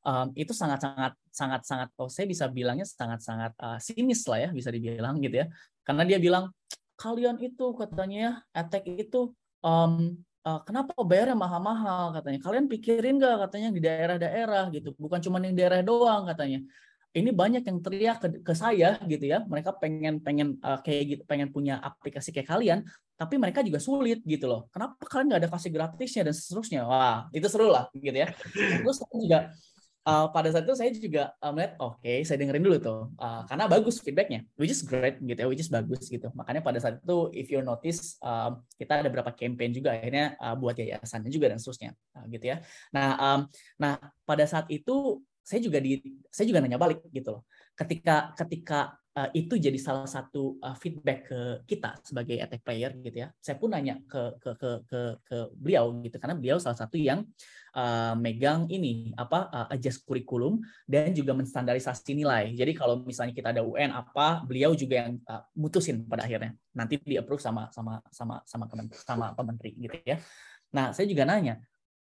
Um, 0.01 0.33
itu 0.33 0.57
sangat 0.57 0.81
sangat 0.81 1.13
sangat 1.29 1.61
sangat 1.69 1.89
oh 2.01 2.09
saya 2.09 2.25
bisa 2.25 2.49
bilangnya 2.49 2.89
sangat 2.89 3.21
sangat 3.21 3.53
uh, 3.61 3.77
sinis 3.77 4.25
lah 4.25 4.49
ya 4.49 4.51
bisa 4.53 4.73
dibilang 4.73 5.21
gitu 5.21 5.45
ya. 5.45 5.47
Karena 5.85 6.03
dia 6.09 6.17
bilang 6.17 6.53
kalian 6.97 7.37
itu 7.41 7.77
katanya 7.77 8.19
ya 8.21 8.33
attack 8.65 8.85
itu 8.89 9.33
um, 9.61 10.17
uh, 10.45 10.61
kenapa 10.65 10.97
bayarnya 11.05 11.37
mahal-mahal? 11.37 12.17
katanya. 12.17 12.39
Kalian 12.41 12.67
pikirin 12.69 13.21
nggak? 13.21 13.37
katanya 13.49 13.69
di 13.73 13.81
daerah-daerah 13.81 14.65
gitu. 14.73 14.97
Bukan 14.97 15.21
cuma 15.21 15.37
yang 15.41 15.57
daerah 15.57 15.81
doang 15.85 16.29
katanya 16.29 16.65
ini 17.11 17.31
banyak 17.35 17.67
yang 17.67 17.79
teriak 17.83 18.17
ke, 18.23 18.29
ke 18.47 18.55
saya 18.55 18.99
gitu 19.07 19.27
ya. 19.27 19.43
Mereka 19.43 19.83
pengen 19.83 20.23
pengen 20.23 20.59
uh, 20.63 20.79
kayak 20.79 21.03
gitu 21.17 21.23
pengen 21.27 21.51
punya 21.51 21.83
aplikasi 21.83 22.31
kayak 22.31 22.51
kalian 22.51 22.81
tapi 23.21 23.37
mereka 23.37 23.61
juga 23.61 23.77
sulit 23.83 24.25
gitu 24.25 24.49
loh. 24.49 24.71
Kenapa 24.73 24.97
kalian 25.05 25.27
nggak 25.29 25.41
ada 25.45 25.51
kasih 25.53 25.71
gratisnya 25.75 26.23
dan 26.31 26.35
seterusnya? 26.35 26.81
Wah 26.89 27.29
itu 27.37 27.47
seru 27.53 27.69
lah 27.69 27.91
gitu 27.93 28.17
ya. 28.17 28.33
Terus 28.81 28.97
juga 29.13 29.53
uh, 30.09 30.27
pada 30.33 30.49
saat 30.49 30.65
itu 30.65 30.75
saya 30.79 30.91
juga 30.95 31.23
uh, 31.43 31.53
melihat 31.53 31.77
oke 31.83 32.01
okay, 32.01 32.25
saya 32.25 32.41
dengerin 32.41 32.65
dulu 32.65 32.79
tuh. 32.81 33.01
Uh, 33.21 33.43
karena 33.45 33.65
bagus 33.69 34.01
feedbacknya 34.01 34.41
which 34.57 34.73
is 34.73 34.81
great 34.87 35.21
gitu 35.21 35.37
ya 35.37 35.47
which 35.51 35.61
is 35.61 35.69
bagus 35.69 36.07
gitu. 36.09 36.33
Makanya 36.33 36.65
pada 36.65 36.79
saat 36.81 37.03
itu 37.03 37.19
if 37.37 37.51
you 37.53 37.61
notice 37.61 38.17
uh, 38.25 38.57
kita 38.79 39.05
ada 39.05 39.09
beberapa 39.13 39.35
campaign 39.35 39.75
juga 39.77 39.99
akhirnya 39.99 40.39
uh, 40.41 40.55
buat 40.57 40.79
yayasannya 40.79 41.29
juga 41.29 41.53
dan 41.53 41.59
seterusnya 41.61 41.91
uh, 42.17 42.25
gitu 42.31 42.57
ya. 42.57 42.63
Nah 42.95 43.09
um, 43.19 43.41
nah 43.77 43.99
pada 44.25 44.47
saat 44.49 44.65
itu 44.73 45.21
saya 45.51 45.59
juga 45.59 45.83
di 45.83 45.99
saya 46.31 46.47
juga 46.47 46.63
nanya 46.63 46.79
balik 46.79 47.03
gitu 47.11 47.35
loh 47.35 47.43
ketika 47.75 48.31
ketika 48.39 49.01
uh, 49.17 49.31
itu 49.35 49.57
jadi 49.57 49.77
salah 49.81 50.07
satu 50.07 50.61
uh, 50.61 50.77
feedback 50.77 51.27
ke 51.27 51.41
kita 51.67 51.99
sebagai 52.05 52.37
attack 52.39 52.63
player 52.63 52.93
gitu 53.01 53.27
ya. 53.27 53.29
Saya 53.41 53.57
pun 53.59 53.73
nanya 53.73 53.99
ke 54.05 54.37
ke 54.39 54.51
ke 54.61 54.71
ke, 54.87 55.01
ke 55.25 55.37
beliau 55.57 55.97
gitu 56.05 56.17
karena 56.21 56.37
beliau 56.37 56.59
salah 56.61 56.79
satu 56.79 57.01
yang 57.01 57.25
uh, 57.75 58.15
megang 58.15 58.69
ini 58.71 59.17
apa 59.17 59.49
uh, 59.51 59.67
adjust 59.73 60.05
kurikulum 60.07 60.63
dan 60.87 61.11
juga 61.17 61.35
menstandarisasi 61.35 62.13
nilai. 62.15 62.55
Jadi 62.55 62.73
kalau 62.77 63.03
misalnya 63.03 63.35
kita 63.35 63.51
ada 63.57 63.63
UN 63.65 63.91
apa, 63.97 64.45
beliau 64.45 64.77
juga 64.77 65.07
yang 65.07 65.19
uh, 65.27 65.43
mutusin 65.57 66.05
pada 66.07 66.29
akhirnya. 66.29 66.55
Nanti 66.77 67.01
di 67.01 67.17
approve 67.19 67.43
sama 67.43 67.73
sama 67.75 67.99
sama 68.13 68.45
sama 68.47 68.65
sama 68.93 69.27
pementeri 69.35 69.75
gitu 69.81 69.97
ya. 70.07 70.21
Nah, 70.71 70.95
saya 70.95 71.11
juga 71.11 71.27
nanya, 71.27 71.59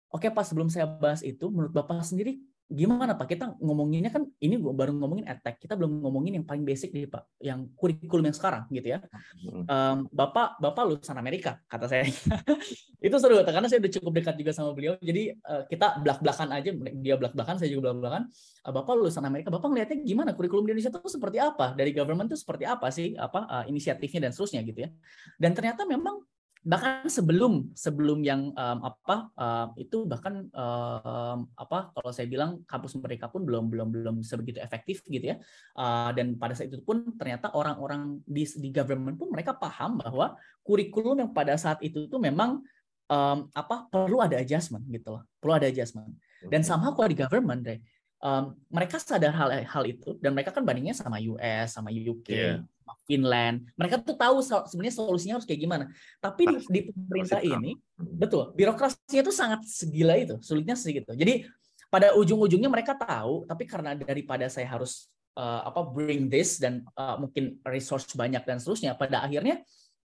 oke 0.09 0.25
Pak 0.33 0.41
sebelum 0.49 0.73
saya 0.73 0.89
bahas 0.89 1.21
itu, 1.21 1.53
menurut 1.53 1.69
Bapak 1.69 2.01
sendiri 2.01 2.41
gimana 2.69 3.13
Pak? 3.13 3.27
Kita 3.29 3.45
ngomonginnya 3.61 4.09
kan 4.09 4.25
ini 4.41 4.57
baru 4.57 4.97
ngomongin 4.97 5.29
attack, 5.29 5.61
kita 5.61 5.77
belum 5.77 6.01
ngomongin 6.01 6.41
yang 6.41 6.47
paling 6.49 6.65
basic 6.65 6.97
nih 6.97 7.05
Pak, 7.07 7.25
yang 7.45 7.69
kurikulum 7.77 8.25
yang 8.25 8.37
sekarang 8.37 8.65
gitu 8.73 8.97
ya. 8.97 8.99
Um, 9.45 10.09
Bapak 10.09 10.57
Bapak 10.59 10.83
lulusan 10.89 11.17
Amerika 11.21 11.61
kata 11.69 11.87
saya. 11.87 12.09
itu 13.07 13.17
seru 13.21 13.37
karena 13.45 13.69
saya 13.69 13.85
udah 13.85 13.93
cukup 14.01 14.13
dekat 14.17 14.35
juga 14.41 14.53
sama 14.57 14.73
beliau. 14.73 14.97
Jadi 14.97 15.37
uh, 15.45 15.69
kita 15.69 16.01
belak-belakan 16.01 16.49
aja, 16.57 16.71
dia 16.97 17.15
belak-belakan, 17.21 17.55
saya 17.61 17.69
juga 17.69 17.93
belak-belakan. 17.93 18.33
Uh, 18.65 18.73
Bapak 18.73 18.93
lulusan 18.97 19.25
Amerika, 19.29 19.53
Bapak 19.53 19.69
ngelihatnya 19.69 20.01
gimana 20.01 20.31
kurikulum 20.33 20.65
di 20.65 20.73
Indonesia 20.73 20.93
itu 20.93 21.11
seperti 21.13 21.39
apa? 21.41 21.77
Dari 21.77 21.93
government 21.93 22.33
itu 22.33 22.41
seperti 22.41 22.65
apa 22.65 22.89
sih? 22.89 23.13
Apa 23.13 23.41
uh, 23.45 23.65
inisiatifnya 23.69 24.29
dan 24.29 24.31
seterusnya 24.33 24.65
gitu 24.65 24.89
ya. 24.89 24.91
Dan 25.37 25.53
ternyata 25.53 25.85
memang 25.85 26.25
bahkan 26.65 27.05
sebelum 27.05 27.77
sebelum 27.77 28.25
yang 28.25 28.49
um, 28.57 28.79
apa 28.81 29.29
um, 29.37 29.69
itu 29.77 30.09
bahkan 30.09 30.49
um, 30.49 31.45
apa 31.61 31.93
kalau 31.93 32.09
saya 32.09 32.25
bilang 32.25 32.65
kampus 32.65 32.97
mereka 32.97 33.29
pun 33.29 33.45
belum 33.45 33.69
belum 33.69 33.89
belum 33.93 34.17
sebegitu 34.25 34.65
efektif 34.65 35.05
gitu 35.05 35.37
ya. 35.37 35.37
Uh, 35.77 36.09
dan 36.17 36.41
pada 36.41 36.57
saat 36.57 36.73
itu 36.73 36.81
pun 36.81 37.05
ternyata 37.21 37.53
orang-orang 37.53 38.17
di 38.25 38.49
di 38.57 38.73
government 38.73 39.21
pun 39.21 39.29
mereka 39.29 39.53
paham 39.53 40.01
bahwa 40.01 40.41
kurikulum 40.65 41.21
yang 41.21 41.31
pada 41.37 41.53
saat 41.61 41.85
itu 41.85 42.09
tuh 42.09 42.17
memang 42.17 42.65
um, 43.13 43.39
apa 43.53 43.85
perlu 43.93 44.25
ada 44.25 44.41
adjustment 44.41 44.89
gitu 44.89 45.21
loh 45.21 45.23
perlu 45.37 45.61
ada 45.61 45.69
adjustment. 45.69 46.17
Dan 46.45 46.65
sama 46.65 46.97
kalau 46.97 47.09
di 47.13 47.17
government 47.17 47.61
deh 47.61 47.81
um, 48.25 48.57
mereka 48.73 48.97
sadar 48.97 49.37
hal 49.37 49.53
hal 49.69 49.85
itu 49.85 50.17
dan 50.19 50.33
mereka 50.33 50.51
kan 50.51 50.65
bandingnya 50.65 50.97
sama 50.97 51.21
US 51.21 51.77
sama 51.77 51.93
UK 51.93 52.29
yeah. 52.33 52.65
Finland. 53.05 53.69
Mereka 53.77 54.01
tuh 54.01 54.17
tahu 54.17 54.41
sebenarnya 54.41 54.95
solusinya 54.97 55.35
harus 55.37 55.47
kayak 55.49 55.61
gimana. 55.61 55.85
Tapi 56.21 56.49
di, 56.49 56.57
di 56.69 56.81
pemerintah 56.89 57.41
ini, 57.45 57.77
betul, 57.97 58.53
birokrasinya 58.57 59.21
itu 59.25 59.33
sangat 59.33 59.61
segila 59.69 60.17
itu, 60.17 60.41
sulitnya 60.41 60.77
segitu. 60.77 61.13
Jadi 61.13 61.45
pada 61.93 62.17
ujung-ujungnya 62.17 62.69
mereka 62.69 62.97
tahu, 62.97 63.45
tapi 63.45 63.69
karena 63.69 63.93
daripada 63.93 64.49
saya 64.49 64.67
harus 64.69 65.09
uh, 65.37 65.69
apa 65.69 65.85
bring 65.85 66.33
this 66.33 66.57
dan 66.57 66.85
uh, 66.97 67.21
mungkin 67.21 67.61
resource 67.65 68.09
banyak 68.17 68.41
dan 68.45 68.57
seterusnya, 68.57 68.97
pada 68.97 69.25
akhirnya 69.25 69.61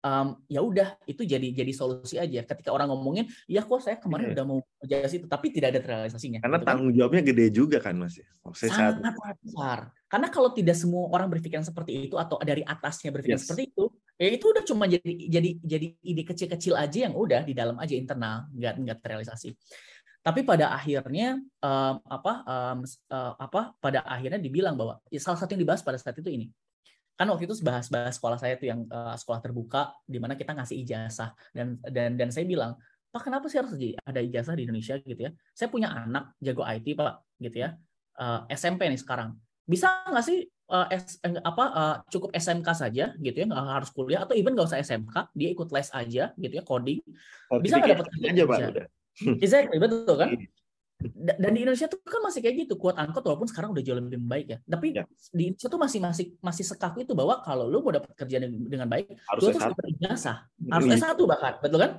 um, 0.03 0.27
ya 0.45 0.61
udah 0.61 0.97
itu 1.09 1.23
jadi 1.23 1.47
jadi 1.53 1.71
solusi 1.73 2.15
aja. 2.17 2.43
Ketika 2.45 2.69
orang 2.73 2.91
ngomongin, 2.91 3.25
ya 3.49 3.63
kok 3.63 3.81
saya 3.81 3.97
kemarin 3.97 4.31
yeah. 4.31 4.35
udah 4.37 4.45
mau 4.45 4.59
kerja 4.83 4.95
situ, 5.09 5.25
tapi 5.25 5.49
tidak 5.53 5.77
ada 5.77 5.79
terrealisasinya. 5.81 6.39
Karena 6.43 6.57
gitu 6.59 6.65
kan. 6.65 6.69
tanggung 6.73 6.91
jawabnya 6.93 7.21
gede 7.25 7.45
juga 7.49 7.77
kan 7.81 7.95
mas. 7.97 8.19
Ya? 8.19 8.27
Sangat 8.53 9.01
saat... 9.01 9.37
besar. 9.41 9.79
Karena 10.07 10.27
kalau 10.31 10.49
tidak 10.55 10.75
semua 10.79 11.11
orang 11.11 11.27
berpikir 11.27 11.59
seperti 11.63 12.07
itu 12.07 12.15
atau 12.15 12.39
dari 12.39 12.63
atasnya 12.63 13.11
berpikir 13.11 13.39
yes. 13.39 13.43
seperti 13.47 13.73
itu, 13.73 13.85
ya 14.15 14.29
itu 14.31 14.45
udah 14.47 14.63
cuma 14.63 14.83
jadi 14.87 15.13
jadi 15.27 15.49
jadi 15.59 15.87
ide 15.99 16.23
kecil-kecil 16.23 16.73
aja 16.79 17.09
yang 17.09 17.13
udah 17.15 17.43
di 17.43 17.53
dalam 17.57 17.75
aja 17.79 17.93
internal, 17.95 18.47
nggak 18.55 18.73
nggak 18.83 18.97
terrealisasi. 19.03 19.51
Tapi 20.27 20.43
pada 20.43 20.75
akhirnya 20.75 21.39
um, 21.63 21.95
apa 22.03 22.33
um, 22.43 22.79
uh, 22.83 23.33
apa 23.39 23.71
pada 23.79 24.03
akhirnya 24.03 24.35
dibilang 24.35 24.75
bahwa 24.75 24.99
ya 25.07 25.23
salah 25.23 25.39
satu 25.39 25.55
yang 25.55 25.63
dibahas 25.63 25.79
pada 25.79 25.95
saat 25.95 26.19
itu 26.19 26.27
ini 26.27 26.51
kan 27.17 27.25
waktu 27.33 27.49
itu 27.49 27.57
bahas-bahas 27.65 28.21
sekolah 28.21 28.37
saya 28.37 28.61
tuh 28.61 28.69
yang 28.69 28.85
uh, 28.93 29.17
sekolah 29.17 29.41
terbuka 29.41 29.89
di 30.05 30.21
mana 30.21 30.37
kita 30.37 30.53
ngasih 30.53 30.77
ijazah. 30.85 31.33
Dan 31.49 31.81
dan 31.81 32.13
dan 32.13 32.29
saya 32.29 32.45
bilang 32.45 32.77
pak 33.09 33.25
kenapa 33.25 33.49
sih 33.49 33.57
harus 33.57 33.73
ada 34.05 34.21
ijazah 34.21 34.53
di 34.53 34.69
Indonesia? 34.69 35.01
Gitu 35.01 35.17
ya. 35.25 35.31
Saya 35.57 35.73
punya 35.73 35.89
anak 35.89 36.37
jago 36.37 36.61
IT 36.61 36.93
pak. 36.93 37.25
Gitu 37.41 37.57
ya. 37.65 37.73
Uh, 38.21 38.45
eh, 38.45 38.53
SMP 38.53 38.85
nih 38.85 39.01
sekarang. 39.01 39.33
Bisa 39.65 40.05
nggak 40.05 40.25
sih 40.29 40.45
uh, 40.69 40.87
S, 40.93 41.17
apa 41.25 41.63
uh, 41.73 41.95
cukup 42.13 42.37
SMK 42.37 42.67
saja? 42.77 43.05
Gitu 43.17 43.37
ya. 43.41 43.45
Nggak 43.49 43.65
harus 43.65 43.89
kuliah 43.89 44.21
atau 44.21 44.37
even 44.37 44.53
nggak 44.53 44.69
usah 44.69 44.79
SMK 44.85 45.33
dia 45.33 45.49
ikut 45.49 45.73
les 45.73 45.89
aja. 45.89 46.23
Gitu 46.37 46.53
ya 46.53 46.61
coding. 46.61 47.01
Oh, 47.49 47.57
bisa 47.57 47.81
nggak 47.81 47.97
dapat 47.97 48.07
aja 48.13 48.43
pak 48.45 48.57
udah. 48.61 48.87
Exactly 49.41 49.81
betul 49.81 50.13
kan? 50.13 50.29
Iya 50.37 50.66
dan 50.97 51.53
di 51.53 51.61
Indonesia 51.61 51.85
tuh 51.85 52.01
kan 52.01 52.25
masih 52.25 52.41
kayak 52.41 52.65
gitu 52.65 52.73
kuat 52.73 52.97
angkot 52.97 53.21
walaupun 53.21 53.45
sekarang 53.45 53.69
udah 53.69 53.85
jauh 53.85 54.01
lebih 54.01 54.17
baik 54.17 54.47
ya. 54.49 54.57
Tapi 54.65 54.97
ya. 54.97 55.05
di 55.29 55.53
Indonesia 55.53 55.69
tuh 55.69 55.77
masih 55.77 55.99
masih 56.01 56.25
masih 56.41 56.63
sekaku 56.65 57.05
itu 57.05 57.13
bahwa 57.13 57.37
kalau 57.45 57.69
lu 57.69 57.85
mau 57.85 57.93
dapat 57.93 58.09
kerja 58.17 58.41
dengan 58.49 58.89
baik 58.89 59.13
harus 59.29 59.41
lu 59.45 59.53
harus 59.53 59.77
dapat 59.77 59.85
ijazah. 59.93 60.37
Harus 60.73 60.87
S1 60.97 61.19
bahkan 61.29 61.53
betul 61.61 61.79
kan? 61.85 61.91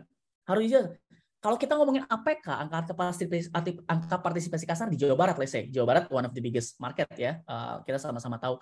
Harus 0.51 0.63
ijazah. 0.67 0.91
Kalau 1.39 1.55
kita 1.55 1.79
ngomongin 1.79 2.03
APK 2.11 2.47
angka 2.51 2.91
partisipasi 2.99 3.55
angka 3.87 4.17
partisipasi 4.19 4.65
kasar 4.67 4.91
di 4.91 4.99
Jawa 4.99 5.15
Barat 5.15 5.39
let's 5.39 5.55
say. 5.55 5.71
Jawa 5.71 5.95
Barat 5.95 6.05
one 6.11 6.27
of 6.27 6.35
the 6.35 6.43
biggest 6.43 6.75
market 6.83 7.07
ya. 7.15 7.39
Uh, 7.47 7.79
kita 7.87 8.03
sama-sama 8.03 8.43
tahu. 8.43 8.59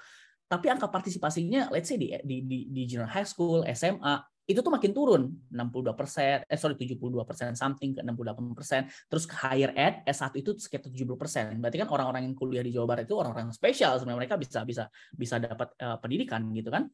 Tapi 0.53 0.69
angka 0.69 0.85
partisipasinya 0.93 1.73
let's 1.73 1.89
say 1.89 1.97
di 1.97 2.13
di 2.21 2.45
di, 2.45 2.59
di 2.69 2.83
junior 2.85 3.09
high 3.09 3.25
school 3.25 3.65
SMA 3.73 4.21
itu 4.47 4.63
tuh 4.63 4.71
makin 4.71 4.95
turun 4.95 5.23
62 5.51 5.99
persen, 5.99 6.39
eh 6.47 6.55
sorry 6.59 6.79
72 6.79 7.03
persen 7.27 7.59
something 7.59 7.99
ke 7.99 8.01
68 8.07 8.55
persen, 8.55 8.81
terus 9.11 9.27
ke 9.27 9.35
higher 9.35 9.75
ed 9.75 10.07
S1 10.07 10.39
itu 10.39 10.55
sekitar 10.55 10.87
70 10.87 11.19
persen. 11.19 11.59
Berarti 11.59 11.83
kan 11.83 11.91
orang-orang 11.91 12.31
yang 12.31 12.35
kuliah 12.39 12.63
di 12.63 12.71
Jawa 12.71 12.87
Barat 12.95 13.11
itu 13.11 13.19
orang-orang 13.19 13.51
spesial 13.51 13.99
sebenarnya 13.99 14.21
mereka 14.23 14.37
bisa 14.39 14.63
bisa 14.63 14.87
bisa 15.11 15.43
dapat 15.43 15.75
uh, 15.83 15.99
pendidikan 15.99 16.47
gitu 16.55 16.71
kan. 16.71 16.87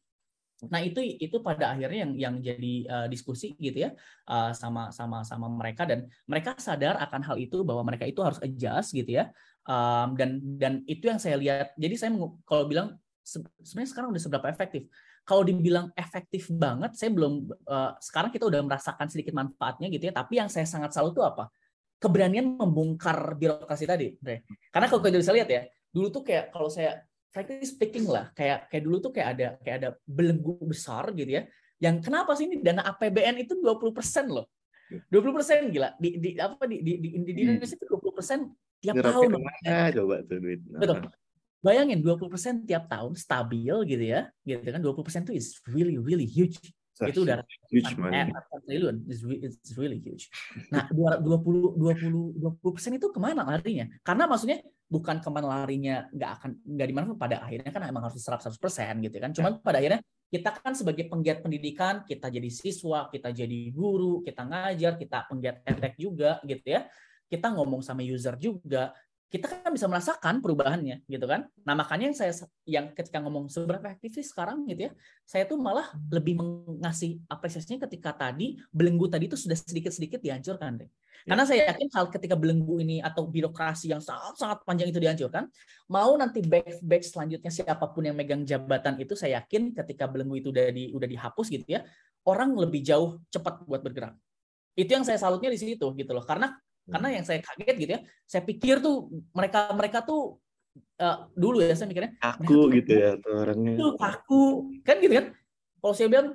Nah 0.65 0.81
itu 0.81 0.97
itu 1.03 1.37
pada 1.45 1.75
akhirnya 1.75 2.07
yang 2.07 2.13
yang 2.17 2.35
jadi 2.39 2.73
uh, 2.87 3.07
diskusi 3.11 3.53
gitu 3.59 3.85
ya 3.85 3.91
uh, 4.31 4.49
sama 4.55 4.89
sama 4.89 5.21
sama 5.21 5.45
mereka 5.51 5.83
dan 5.83 6.07
mereka 6.25 6.55
sadar 6.57 6.97
akan 7.03 7.21
hal 7.21 7.37
itu 7.37 7.61
bahwa 7.67 7.83
mereka 7.85 8.07
itu 8.07 8.23
harus 8.23 8.39
adjust 8.39 8.95
gitu 8.95 9.19
ya 9.19 9.29
um, 9.67 10.15
dan 10.15 10.39
dan 10.57 10.73
itu 10.89 11.05
yang 11.05 11.19
saya 11.21 11.37
lihat. 11.37 11.75
Jadi 11.77 11.95
saya 11.99 12.09
kalau 12.47 12.65
bilang 12.65 12.97
sebenarnya 13.23 13.89
sekarang 13.91 14.09
udah 14.11 14.23
seberapa 14.23 14.47
efektif 14.51 14.87
kalau 15.23 15.43
dibilang 15.47 15.87
efektif 15.95 16.51
banget, 16.51 16.99
saya 16.99 17.07
belum 17.15 17.47
uh, 17.63 17.95
sekarang 18.03 18.27
kita 18.35 18.43
udah 18.43 18.59
merasakan 18.59 19.07
sedikit 19.07 19.31
manfaatnya 19.31 19.87
gitu 19.87 20.11
ya. 20.11 20.13
Tapi 20.13 20.43
yang 20.43 20.51
saya 20.51 20.67
sangat 20.67 20.91
salut 20.91 21.15
itu 21.15 21.23
apa? 21.23 21.47
Keberanian 21.95 22.59
membongkar 22.59 23.39
birokrasi 23.39 23.87
tadi, 23.87 24.11
Bre. 24.19 24.43
Karena 24.67 24.91
kalau 24.91 24.99
kita 24.99 25.23
bisa 25.23 25.31
lihat 25.31 25.47
ya, 25.47 25.63
dulu 25.95 26.11
tuh 26.11 26.23
kayak 26.27 26.51
kalau 26.51 26.67
saya 26.67 27.07
frankly 27.31 27.63
speaking 27.63 28.03
lah, 28.03 28.35
kayak 28.35 28.67
kayak 28.67 28.83
dulu 28.83 28.99
tuh 28.99 29.11
kayak 29.15 29.27
ada 29.39 29.47
kayak 29.63 29.75
ada 29.79 29.89
belenggu 30.03 30.59
besar 30.67 31.15
gitu 31.15 31.39
ya. 31.39 31.47
Yang 31.79 31.95
kenapa 32.03 32.35
sih 32.35 32.51
ini 32.51 32.59
dana 32.59 32.83
APBN 32.83 33.47
itu 33.47 33.55
20% 33.63 33.95
loh. 34.27 34.51
20% 34.91 35.71
gila. 35.71 35.95
Di 35.95 36.19
di 36.19 36.29
apa 36.35 36.67
di 36.67 36.83
di 36.83 36.99
di, 36.99 37.09
di 37.23 37.31
hmm. 37.31 37.63
Indonesia 37.63 37.75
itu 37.79 37.87
20% 37.87 38.83
tiap 38.83 38.95
tahun. 38.99 39.31
coba 39.95 40.15
tuh 40.27 40.37
duit. 40.43 40.59
Betul. 40.67 41.07
Bayangin 41.63 42.03
20% 42.03 42.67
tiap 42.67 42.91
tahun 42.91 43.15
stabil 43.15 43.73
gitu 43.87 44.03
ya. 44.03 44.27
Gitu 44.43 44.67
kan 44.67 44.83
20% 44.83 45.25
itu 45.25 45.33
is 45.33 45.47
really 45.71 45.95
really 45.95 46.27
huge. 46.27 46.59
That's 46.93 47.15
itu 47.15 47.25
udah 47.25 47.41
huge 47.73 47.89
triliun. 48.69 48.95
It's, 49.09 49.23
it's 49.25 49.73
really 49.73 49.97
huge. 49.97 50.29
Nah, 50.69 50.85
20 50.91 51.25
20 51.25 52.37
20% 52.37 52.99
itu 52.99 53.07
ke 53.09 53.19
mana 53.23 53.41
larinya? 53.41 53.89
Karena 54.05 54.29
maksudnya 54.29 54.61
bukan 54.85 55.17
ke 55.17 55.29
mana 55.33 55.47
larinya 55.65 56.05
nggak 56.13 56.31
akan 56.37 56.51
nggak 56.61 56.87
di 56.91 56.93
mana 56.93 57.05
pada 57.17 57.41
akhirnya 57.41 57.71
kan 57.73 57.81
emang 57.89 58.05
harus 58.05 58.21
diserap 58.21 58.45
100% 58.45 58.59
gitu 59.09 59.17
kan. 59.17 59.31
Cuman 59.33 59.51
ya. 59.57 59.59
pada 59.65 59.77
akhirnya 59.81 60.01
kita 60.33 60.49
kan 60.49 60.73
sebagai 60.73 61.05
penggiat 61.09 61.45
pendidikan, 61.45 62.05
kita 62.05 62.29
jadi 62.29 62.49
siswa, 62.49 63.09
kita 63.09 63.29
jadi 63.29 63.69
guru, 63.69 64.21
kita 64.25 64.45
ngajar, 64.45 64.97
kita 64.97 65.29
penggiat 65.29 65.61
edtech 65.65 65.93
juga 65.97 66.41
gitu 66.45 66.77
ya. 66.77 66.89
Kita 67.29 67.49
ngomong 67.53 67.81
sama 67.81 68.05
user 68.05 68.37
juga, 68.37 68.93
kita 69.33 69.49
kan 69.49 69.73
bisa 69.73 69.89
merasakan 69.89 70.45
perubahannya 70.45 71.01
gitu 71.09 71.25
kan. 71.25 71.49
Nah 71.65 71.73
makanya 71.73 72.13
yang 72.13 72.17
saya 72.17 72.37
yang 72.69 72.85
ketika 72.93 73.17
ngomong 73.17 73.49
seberapa 73.49 73.81
efektif 73.89 74.21
sih 74.21 74.29
sekarang 74.29 74.61
gitu 74.69 74.85
ya, 74.85 74.91
saya 75.25 75.49
tuh 75.49 75.57
malah 75.57 75.89
lebih 76.13 76.37
mengasih 76.37 77.17
apresiasinya 77.25 77.89
ketika 77.89 78.13
tadi 78.13 78.61
belenggu 78.69 79.09
tadi 79.09 79.25
itu 79.25 79.33
sudah 79.33 79.57
sedikit-sedikit 79.57 80.21
dihancurkan 80.21 80.85
deh. 80.85 80.89
Ya. 81.25 81.33
Karena 81.33 81.49
saya 81.49 81.65
yakin 81.73 81.89
hal 81.97 82.05
ketika 82.13 82.37
belenggu 82.37 82.77
ini 82.77 83.01
atau 83.01 83.25
birokrasi 83.25 83.89
yang 83.89 84.05
sangat-sangat 84.05 84.61
panjang 84.69 84.93
itu 84.93 85.01
dihancurkan, 85.01 85.49
mau 85.89 86.13
nanti 86.13 86.45
back 86.45 86.85
back 86.85 87.01
selanjutnya 87.01 87.49
siapa 87.49 87.89
pun 87.89 88.05
yang 88.05 88.13
megang 88.13 88.45
jabatan 88.45 89.01
itu 89.01 89.17
saya 89.17 89.41
yakin 89.41 89.73
ketika 89.73 90.05
belenggu 90.05 90.45
itu 90.45 90.53
udah 90.53 90.69
di 90.69 90.93
udah 90.93 91.09
dihapus 91.09 91.49
gitu 91.49 91.65
ya, 91.65 91.81
orang 92.29 92.53
lebih 92.53 92.85
jauh 92.85 93.17
cepat 93.33 93.65
buat 93.65 93.81
bergerak. 93.81 94.13
Itu 94.77 94.93
yang 94.93 95.01
saya 95.01 95.17
salutnya 95.17 95.49
di 95.49 95.57
situ 95.57 95.89
gitu 95.97 96.11
loh. 96.13 96.21
Karena 96.21 96.53
karena 96.83 97.07
hmm. 97.07 97.15
yang 97.15 97.25
saya 97.25 97.39
kaget 97.39 97.75
gitu 97.79 97.91
ya, 97.95 98.01
saya 98.27 98.43
pikir 98.43 98.75
tuh 98.83 99.07
mereka 99.31 99.71
mereka 99.71 100.03
tuh 100.03 100.43
uh, 100.99 101.31
dulu 101.31 101.63
ya 101.63 101.75
saya 101.77 101.87
mikirnya 101.87 102.11
kaku 102.19 102.59
gitu 102.75 102.91
ya 102.91 103.11
tuh 103.23 103.33
orangnya. 103.39 103.75
Itu 103.79 103.87
kaku 103.95 104.43
kan 104.83 104.95
gitu 104.99 105.13
kan. 105.15 105.25
Kalau 105.79 105.93
saya 105.95 106.07
bilang 106.11 106.27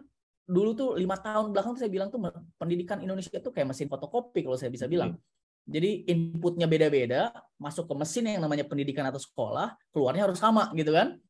dulu 0.49 0.71
tuh 0.73 0.89
lima 0.97 1.17
tahun 1.21 1.53
belakang 1.53 1.77
saya 1.77 1.93
bilang 1.93 2.09
tuh 2.09 2.21
pendidikan 2.57 2.97
Indonesia 3.05 3.37
tuh 3.37 3.53
kayak 3.53 3.69
mesin 3.77 3.93
fotokopi 3.93 4.41
kalau 4.41 4.57
saya 4.57 4.73
bisa 4.73 4.89
bilang. 4.89 5.21
Jadi 5.69 6.09
inputnya 6.09 6.65
beda-beda, 6.65 7.29
masuk 7.61 7.93
ke 7.93 7.95
mesin 8.01 8.25
yang 8.25 8.41
namanya 8.41 8.65
pendidikan 8.65 9.05
atau 9.05 9.21
sekolah, 9.21 9.77
keluarnya 9.93 10.25
harus 10.25 10.41
sama 10.41 10.73
gitu 10.73 10.97
kan. 10.97 11.21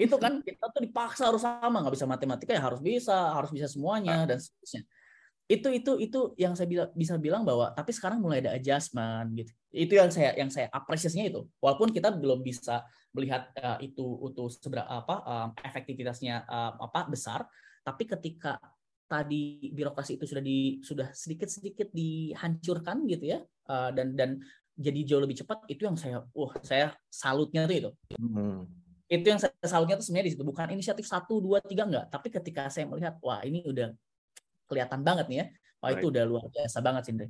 itu 0.00 0.16
kan 0.16 0.40
kita 0.40 0.72
tuh 0.72 0.80
dipaksa 0.80 1.28
harus 1.28 1.44
sama 1.44 1.84
nggak 1.84 1.92
bisa 1.92 2.08
matematika 2.08 2.56
ya 2.56 2.62
harus 2.64 2.80
bisa 2.80 3.36
harus 3.36 3.52
bisa 3.52 3.68
semuanya 3.68 4.24
dan 4.24 4.40
seterusnya 4.40 4.80
itu 5.44 5.68
itu 5.68 5.92
itu 6.00 6.20
yang 6.40 6.56
saya 6.56 6.64
bila, 6.64 6.84
bisa 6.96 7.20
bilang 7.20 7.44
bahwa 7.44 7.68
tapi 7.76 7.92
sekarang 7.92 8.20
mulai 8.20 8.40
ada 8.40 8.56
adjustment 8.56 9.28
gitu. 9.36 9.52
Itu 9.74 9.92
yang 10.00 10.08
saya 10.08 10.32
yang 10.38 10.48
saya 10.48 10.72
apresiasinya 10.72 11.28
itu. 11.28 11.44
Walaupun 11.60 11.92
kita 11.92 12.08
belum 12.16 12.40
bisa 12.40 12.80
melihat 13.14 13.52
uh, 13.60 13.78
itu 13.78 14.02
itu 14.26 14.44
seberapa 14.58 14.88
apa 14.90 15.16
um, 15.22 15.48
efektivitasnya 15.62 16.42
uh, 16.48 16.74
apa 16.82 17.06
besar 17.06 17.46
tapi 17.84 18.08
ketika 18.10 18.58
tadi 19.06 19.70
birokrasi 19.70 20.16
itu 20.18 20.26
sudah 20.26 20.42
di 20.42 20.80
sudah 20.80 21.08
sedikit 21.14 21.46
sedikit 21.46 21.88
dihancurkan 21.92 23.04
gitu 23.06 23.36
ya 23.36 23.38
uh, 23.70 23.94
dan 23.94 24.18
dan 24.18 24.42
jadi 24.74 25.06
jauh 25.06 25.22
lebih 25.22 25.38
cepat 25.38 25.62
itu 25.70 25.86
yang 25.86 25.94
saya 25.94 26.26
wah 26.34 26.50
saya 26.66 26.90
salutnya 27.06 27.70
tuh 27.70 27.76
itu. 27.78 27.90
Hmm. 28.18 28.66
itu 29.04 29.30
yang 29.30 29.38
saya 29.38 29.52
salutnya 29.62 30.00
tuh 30.00 30.02
sebenarnya 30.10 30.26
di 30.26 30.34
situ. 30.34 30.42
Bukan 30.42 30.74
inisiatif 30.74 31.06
satu 31.06 31.38
dua 31.38 31.62
tiga 31.62 31.86
enggak. 31.86 32.10
Tapi 32.10 32.32
ketika 32.32 32.66
saya 32.72 32.88
melihat 32.88 33.14
wah 33.22 33.38
ini 33.46 33.62
udah 33.62 33.94
kelihatan 34.74 35.06
banget 35.06 35.30
nih 35.30 35.38
ya. 35.38 35.46
Wah 35.78 35.90
itu 35.94 36.10
udah 36.10 36.24
luar 36.26 36.44
biasa 36.50 36.82
banget 36.82 37.02
sih 37.06 37.12
Andre 37.14 37.28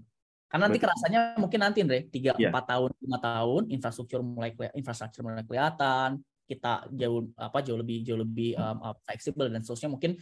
karena 0.55 0.71
nanti 0.71 0.79
kerasanya 0.79 1.21
mungkin 1.35 1.59
nanti 1.67 1.83
Andre 1.83 2.07
tiga 2.15 2.31
iya. 2.39 2.47
empat 2.47 2.65
tahun 2.71 2.91
lima 3.03 3.19
tahun 3.19 3.63
infrastruktur 3.75 4.23
mulai 4.23 4.55
infrastruktur 4.79 5.27
mulai 5.27 5.43
kelihatan 5.43 6.23
kita 6.47 6.87
jauh 6.95 7.27
apa 7.35 7.59
jauh 7.65 7.75
lebih 7.75 8.07
jauh 8.07 8.23
lebih 8.23 8.55
um, 8.55 8.95
fleksibel 9.03 9.51
dan 9.51 9.67
seterusnya 9.67 9.91
mungkin 9.91 10.15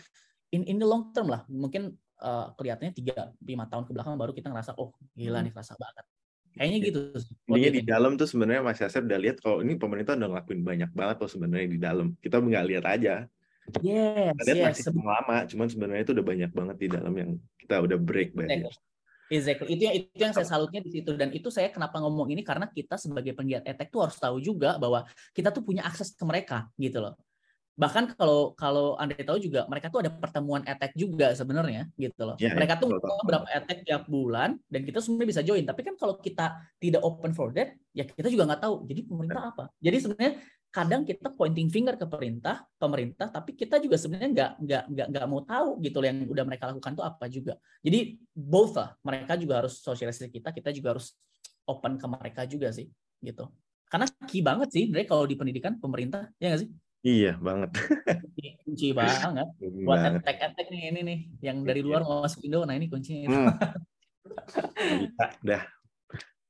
in 0.55 0.62
in 0.64 0.81
the 0.81 0.87
long 0.87 1.12
term 1.12 1.29
lah. 1.29 1.43
Mungkin 1.52 1.93
uh, 2.23 2.55
kelihatannya 2.57 2.97
tiga 2.97 3.35
lima 3.43 3.67
tahun 3.67 3.85
ke 3.85 3.93
belakang 3.93 4.14
baru 4.17 4.33
kita 4.33 4.49
ngerasa 4.49 4.73
oh 4.79 4.95
gila 5.12 5.45
nih 5.45 5.52
kerasa 5.52 5.75
banget. 5.76 6.05
Kayaknya 6.52 6.79
gitu. 6.85 7.00
Ini 7.49 7.69
di 7.69 7.83
dalam 7.85 8.17
tuh 8.21 8.29
sebenarnya 8.29 8.61
Mas 8.61 8.81
Yasir 8.81 9.05
udah 9.05 9.21
lihat 9.21 9.41
kalau 9.41 9.64
ini 9.64 9.81
pemerintah 9.81 10.17
udah 10.17 10.29
ngelakuin 10.37 10.61
banyak 10.61 10.91
banget 10.93 11.17
tuh 11.21 11.31
sebenarnya 11.33 11.69
di 11.69 11.81
dalam. 11.81 12.12
Kita 12.21 12.41
nggak 12.41 12.64
lihat 12.69 12.85
aja. 12.85 13.25
Yes, 13.78 14.35
yes. 14.42 14.83
masih 14.85 14.99
lama, 14.99 15.47
cuman 15.47 15.66
sebenarnya 15.71 16.02
itu 16.02 16.12
udah 16.19 16.26
banyak 16.26 16.50
banget 16.50 16.76
di 16.83 16.88
dalam 16.90 17.14
yang 17.14 17.31
kita 17.62 17.78
udah 17.78 17.99
break 17.99 18.35
banget. 18.35 18.75
Exactly. 19.33 19.78
Itu 19.78 19.83
yang 19.88 19.95
itu 19.97 20.21
yang 20.21 20.35
saya 20.37 20.45
salutnya 20.45 20.85
di 20.85 20.90
situ. 20.92 21.11
Dan 21.16 21.33
itu 21.33 21.49
saya 21.49 21.73
kenapa 21.73 21.97
ngomong 22.04 22.28
ini 22.35 22.45
karena 22.45 22.69
kita 22.69 23.00
sebagai 23.00 23.33
penggiat 23.33 23.64
etek 23.64 23.88
tuh 23.88 24.04
harus 24.04 24.19
tahu 24.21 24.37
juga 24.42 24.76
bahwa 24.76 25.09
kita 25.33 25.49
tuh 25.49 25.64
punya 25.64 25.87
akses 25.88 26.12
ke 26.12 26.25
mereka 26.28 26.69
gitu 26.76 27.00
loh. 27.00 27.16
Bahkan 27.73 28.12
kalau 28.21 28.52
kalau 28.52 29.00
anda 29.00 29.16
tahu 29.16 29.40
juga 29.40 29.64
mereka 29.64 29.88
tuh 29.88 30.04
ada 30.04 30.12
pertemuan 30.12 30.61
etek 30.69 30.92
juga 30.92 31.33
sebenarnya 31.33 31.88
gitu 31.97 32.28
loh. 32.28 32.37
Ya, 32.37 32.52
mereka 32.52 32.76
ya, 32.76 32.81
tuh 32.85 32.88
betul, 32.92 33.25
berapa 33.25 33.47
etek 33.49 33.78
tiap 33.88 34.04
bulan 34.04 34.61
dan 34.69 34.81
kita 34.85 35.00
sebenarnya 35.00 35.28
bisa 35.33 35.42
join. 35.47 35.64
Tapi 35.64 35.81
kan 35.81 35.95
kalau 35.97 36.21
kita 36.21 36.61
tidak 36.76 37.00
open 37.00 37.33
for 37.33 37.49
that 37.57 37.73
ya 37.97 38.04
kita 38.04 38.28
juga 38.28 38.52
nggak 38.52 38.62
tahu. 38.69 38.85
Jadi 38.85 39.00
pemerintah 39.09 39.57
apa? 39.57 39.64
Jadi 39.81 39.97
sebenarnya 39.97 40.33
kadang 40.73 41.05
kita 41.05 41.29
pointing 41.37 41.69
finger 41.69 42.00
ke 42.00 42.09
pemerintah 42.09 42.64
pemerintah 42.81 43.29
tapi 43.29 43.52
kita 43.52 43.76
juga 43.76 44.00
sebenarnya 44.00 44.31
nggak 44.33 44.50
nggak 44.64 44.85
nggak 44.88 45.07
nggak 45.12 45.26
mau 45.29 45.45
tahu 45.45 45.76
gitu 45.85 46.00
loh 46.00 46.09
yang 46.09 46.19
udah 46.25 46.45
mereka 46.49 46.64
lakukan 46.73 46.93
tuh 46.97 47.05
apa 47.05 47.29
juga 47.29 47.61
jadi 47.85 48.17
both 48.33 48.81
lah 48.81 48.97
mereka 49.05 49.37
juga 49.37 49.61
harus 49.61 49.85
sosialisasi 49.85 50.33
kita 50.33 50.49
kita 50.49 50.73
juga 50.73 50.97
harus 50.97 51.12
open 51.69 52.00
ke 52.00 52.07
mereka 52.09 52.43
juga 52.49 52.73
sih 52.73 52.88
gitu 53.21 53.52
karena 53.93 54.09
key 54.25 54.41
banget 54.41 54.73
sih 54.73 54.88
mereka 54.88 55.12
kalau 55.12 55.29
di 55.29 55.37
pendidikan 55.37 55.76
pemerintah 55.76 56.33
ya 56.41 56.57
nggak 56.57 56.62
sih 56.64 56.73
Iya 57.02 57.35
banget. 57.35 57.75
kunci 58.62 58.95
banget. 58.99 59.50
Buat 59.83 60.23
attack-attack 60.23 60.71
nih 60.71 60.83
ini 60.95 61.00
nih, 61.02 61.19
yang 61.43 61.67
dari 61.67 61.83
luar 61.83 62.07
mau 62.07 62.23
masuk 62.23 62.47
Indo, 62.47 62.62
nah 62.62 62.79
ini 62.79 62.87
kuncinya. 62.87 63.26
Hmm. 63.26 63.59
dah. 65.50 65.67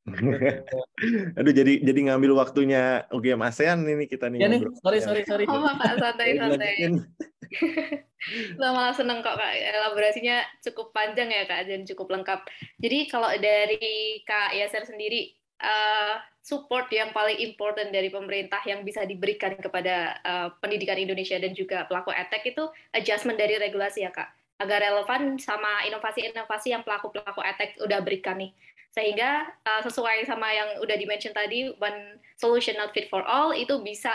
Aduh 1.38 1.54
jadi 1.54 1.78
jadi 1.78 2.00
ngambil 2.10 2.34
waktunya 2.34 3.06
Oke 3.14 3.38
Mas 3.38 3.54
ASEAN 3.54 3.86
ini 3.86 4.10
kita 4.10 4.26
nih. 4.26 4.42
Ya 4.42 4.48
nih, 4.50 4.60
sorry 4.82 4.98
sorry 4.98 5.22
sorry. 5.22 5.44
Oh 5.46 5.62
Kak, 5.62 5.98
santai 6.02 6.34
santai. 6.34 6.74
Lo 8.60 8.74
malah 8.74 8.94
seneng 8.94 9.22
kok 9.22 9.38
Kak, 9.38 9.52
elaborasinya 9.54 10.42
cukup 10.58 10.90
panjang 10.90 11.30
ya 11.30 11.46
Kak, 11.46 11.70
dan 11.70 11.86
cukup 11.86 12.10
lengkap. 12.18 12.42
Jadi 12.82 12.98
kalau 13.06 13.30
dari 13.38 14.22
Kak 14.26 14.58
Yaser 14.58 14.86
sendiri, 14.90 15.38
uh, 15.62 16.18
support 16.42 16.90
yang 16.90 17.14
paling 17.14 17.38
important 17.38 17.94
dari 17.94 18.10
pemerintah 18.10 18.58
yang 18.66 18.82
bisa 18.82 19.06
diberikan 19.06 19.54
kepada 19.54 20.18
uh, 20.26 20.48
pendidikan 20.58 20.98
Indonesia 20.98 21.38
dan 21.38 21.54
juga 21.54 21.86
pelaku 21.86 22.10
etek 22.10 22.58
itu 22.58 22.66
adjustment 22.90 23.38
dari 23.38 23.56
regulasi 23.62 24.02
ya 24.02 24.10
kak 24.10 24.26
agar 24.58 24.78
relevan 24.78 25.38
sama 25.42 25.86
inovasi-inovasi 25.90 26.74
yang 26.74 26.82
pelaku-pelaku 26.86 27.42
etek 27.42 27.78
udah 27.82 27.98
berikan 28.02 28.38
nih 28.38 28.50
sehingga 28.92 29.48
uh, 29.64 29.80
sesuai 29.80 30.28
sama 30.28 30.52
yang 30.52 30.68
udah 30.84 30.96
dimention 31.00 31.32
tadi 31.32 31.72
one 31.80 32.20
solution 32.36 32.76
not 32.76 32.92
fit 32.92 33.08
for 33.08 33.24
all 33.24 33.56
itu 33.56 33.80
bisa 33.80 34.12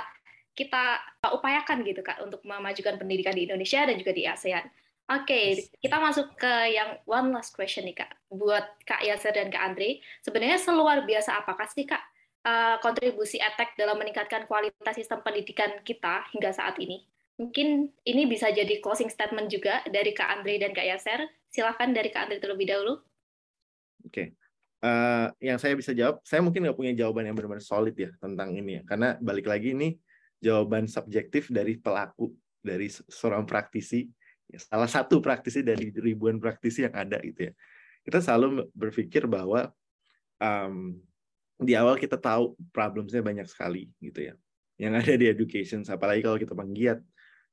kita 0.57 1.01
upayakan 1.33 1.85
gitu 1.85 2.01
kak 2.01 2.17
untuk 2.21 2.41
memajukan 2.41 2.97
pendidikan 2.97 3.33
di 3.33 3.45
Indonesia 3.45 3.85
dan 3.85 3.97
juga 3.97 4.13
di 4.13 4.25
ASEAN. 4.25 4.65
Oke, 5.07 5.23
okay, 5.23 5.45
kita 5.79 6.03
masuk 6.03 6.35
ke 6.35 6.75
yang 6.75 6.99
one 7.07 7.31
last 7.31 7.55
question 7.55 7.87
nih 7.87 7.95
kak, 7.95 8.11
buat 8.27 8.65
kak 8.83 9.07
Yasser 9.07 9.31
dan 9.31 9.47
kak 9.47 9.63
Andre. 9.63 10.03
Sebenarnya 10.19 10.59
seluar 10.59 10.99
biasa 11.07 11.39
apakah 11.39 11.63
sih 11.71 11.87
kak 11.87 12.03
uh, 12.43 12.75
kontribusi 12.83 13.39
etek 13.39 13.79
dalam 13.79 13.95
meningkatkan 13.95 14.43
kualitas 14.51 14.99
sistem 14.99 15.23
pendidikan 15.23 15.79
kita 15.87 16.27
hingga 16.35 16.51
saat 16.51 16.75
ini? 16.83 17.07
Mungkin 17.39 17.87
ini 18.03 18.27
bisa 18.27 18.51
jadi 18.51 18.83
closing 18.83 19.07
statement 19.07 19.47
juga 19.47 19.79
dari 19.87 20.11
kak 20.11 20.27
Andre 20.27 20.59
dan 20.59 20.75
kak 20.75 20.83
Yasser. 20.83 21.23
Silahkan 21.47 21.87
dari 21.95 22.11
kak 22.11 22.27
Andre 22.27 22.43
terlebih 22.43 22.67
dahulu. 22.67 22.99
Oke, 24.03 24.11
okay. 24.11 24.27
Eh, 24.83 25.27
yang 25.41 25.57
saya 25.57 25.73
bisa 25.73 25.91
jawab, 25.93 26.21
saya 26.21 26.41
mungkin 26.43 26.65
nggak 26.65 26.77
punya 26.77 26.93
jawaban 26.93 27.29
yang 27.29 27.35
benar-benar 27.37 27.63
solid 27.63 27.95
ya 27.97 28.11
tentang 28.21 28.53
ini 28.53 28.79
ya, 28.79 28.81
karena 28.85 29.17
balik 29.21 29.49
lagi 29.49 29.73
ini 29.73 29.97
jawaban 30.37 30.85
subjektif 30.85 31.49
dari 31.49 31.77
pelaku, 31.81 32.33
dari 32.61 32.89
seorang 32.89 33.45
praktisi 33.47 34.05
ya, 34.49 34.59
salah 34.61 34.89
satu 34.89 35.19
praktisi 35.19 35.65
dari 35.65 35.89
ribuan 35.93 36.37
praktisi 36.37 36.85
yang 36.85 36.95
ada 36.95 37.17
gitu 37.21 37.49
ya. 37.49 37.53
Kita 38.05 38.23
selalu 38.23 38.71
berpikir 38.71 39.27
bahwa 39.27 39.67
um, 40.39 40.95
di 41.57 41.73
awal 41.73 41.97
kita 41.97 42.15
tahu 42.15 42.53
problemsnya 42.69 43.25
banyak 43.25 43.49
sekali 43.49 43.89
gitu 43.99 44.31
ya. 44.31 44.33
Yang 44.77 44.93
ada 45.01 45.13
di 45.17 45.25
education 45.25 45.81
apalagi 45.89 46.21
kalau 46.21 46.37
kita 46.37 46.53
penggiat 46.53 47.01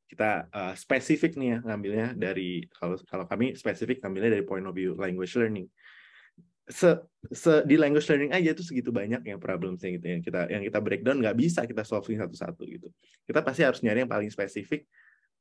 kita 0.04 0.46
uh, 0.52 0.74
spesifik 0.76 1.40
nih 1.40 1.56
ya 1.56 1.58
ngambilnya 1.64 2.08
dari 2.12 2.68
kalau 2.68 3.00
kalau 3.08 3.24
kami 3.24 3.56
spesifik 3.56 4.04
ngambilnya 4.04 4.36
dari 4.36 4.44
point 4.44 4.68
of 4.68 4.76
view 4.76 4.92
language 4.94 5.32
learning 5.32 5.64
se, 6.64 6.96
se 7.28 7.52
di 7.68 7.76
language 7.76 8.08
learning 8.08 8.32
aja 8.32 8.56
itu 8.56 8.64
segitu 8.64 8.88
banyak 8.88 9.20
yang 9.24 9.36
problemsnya 9.36 10.00
gitu 10.00 10.06
yang 10.08 10.22
kita 10.24 10.40
yang 10.48 10.62
kita 10.64 10.78
breakdown 10.80 11.20
nggak 11.20 11.36
bisa 11.36 11.60
kita 11.68 11.84
solving 11.84 12.16
satu-satu 12.20 12.62
gitu. 12.64 12.88
Kita 13.28 13.44
pasti 13.44 13.62
harus 13.62 13.80
nyari 13.84 14.04
yang 14.04 14.10
paling 14.10 14.32
spesifik 14.32 14.88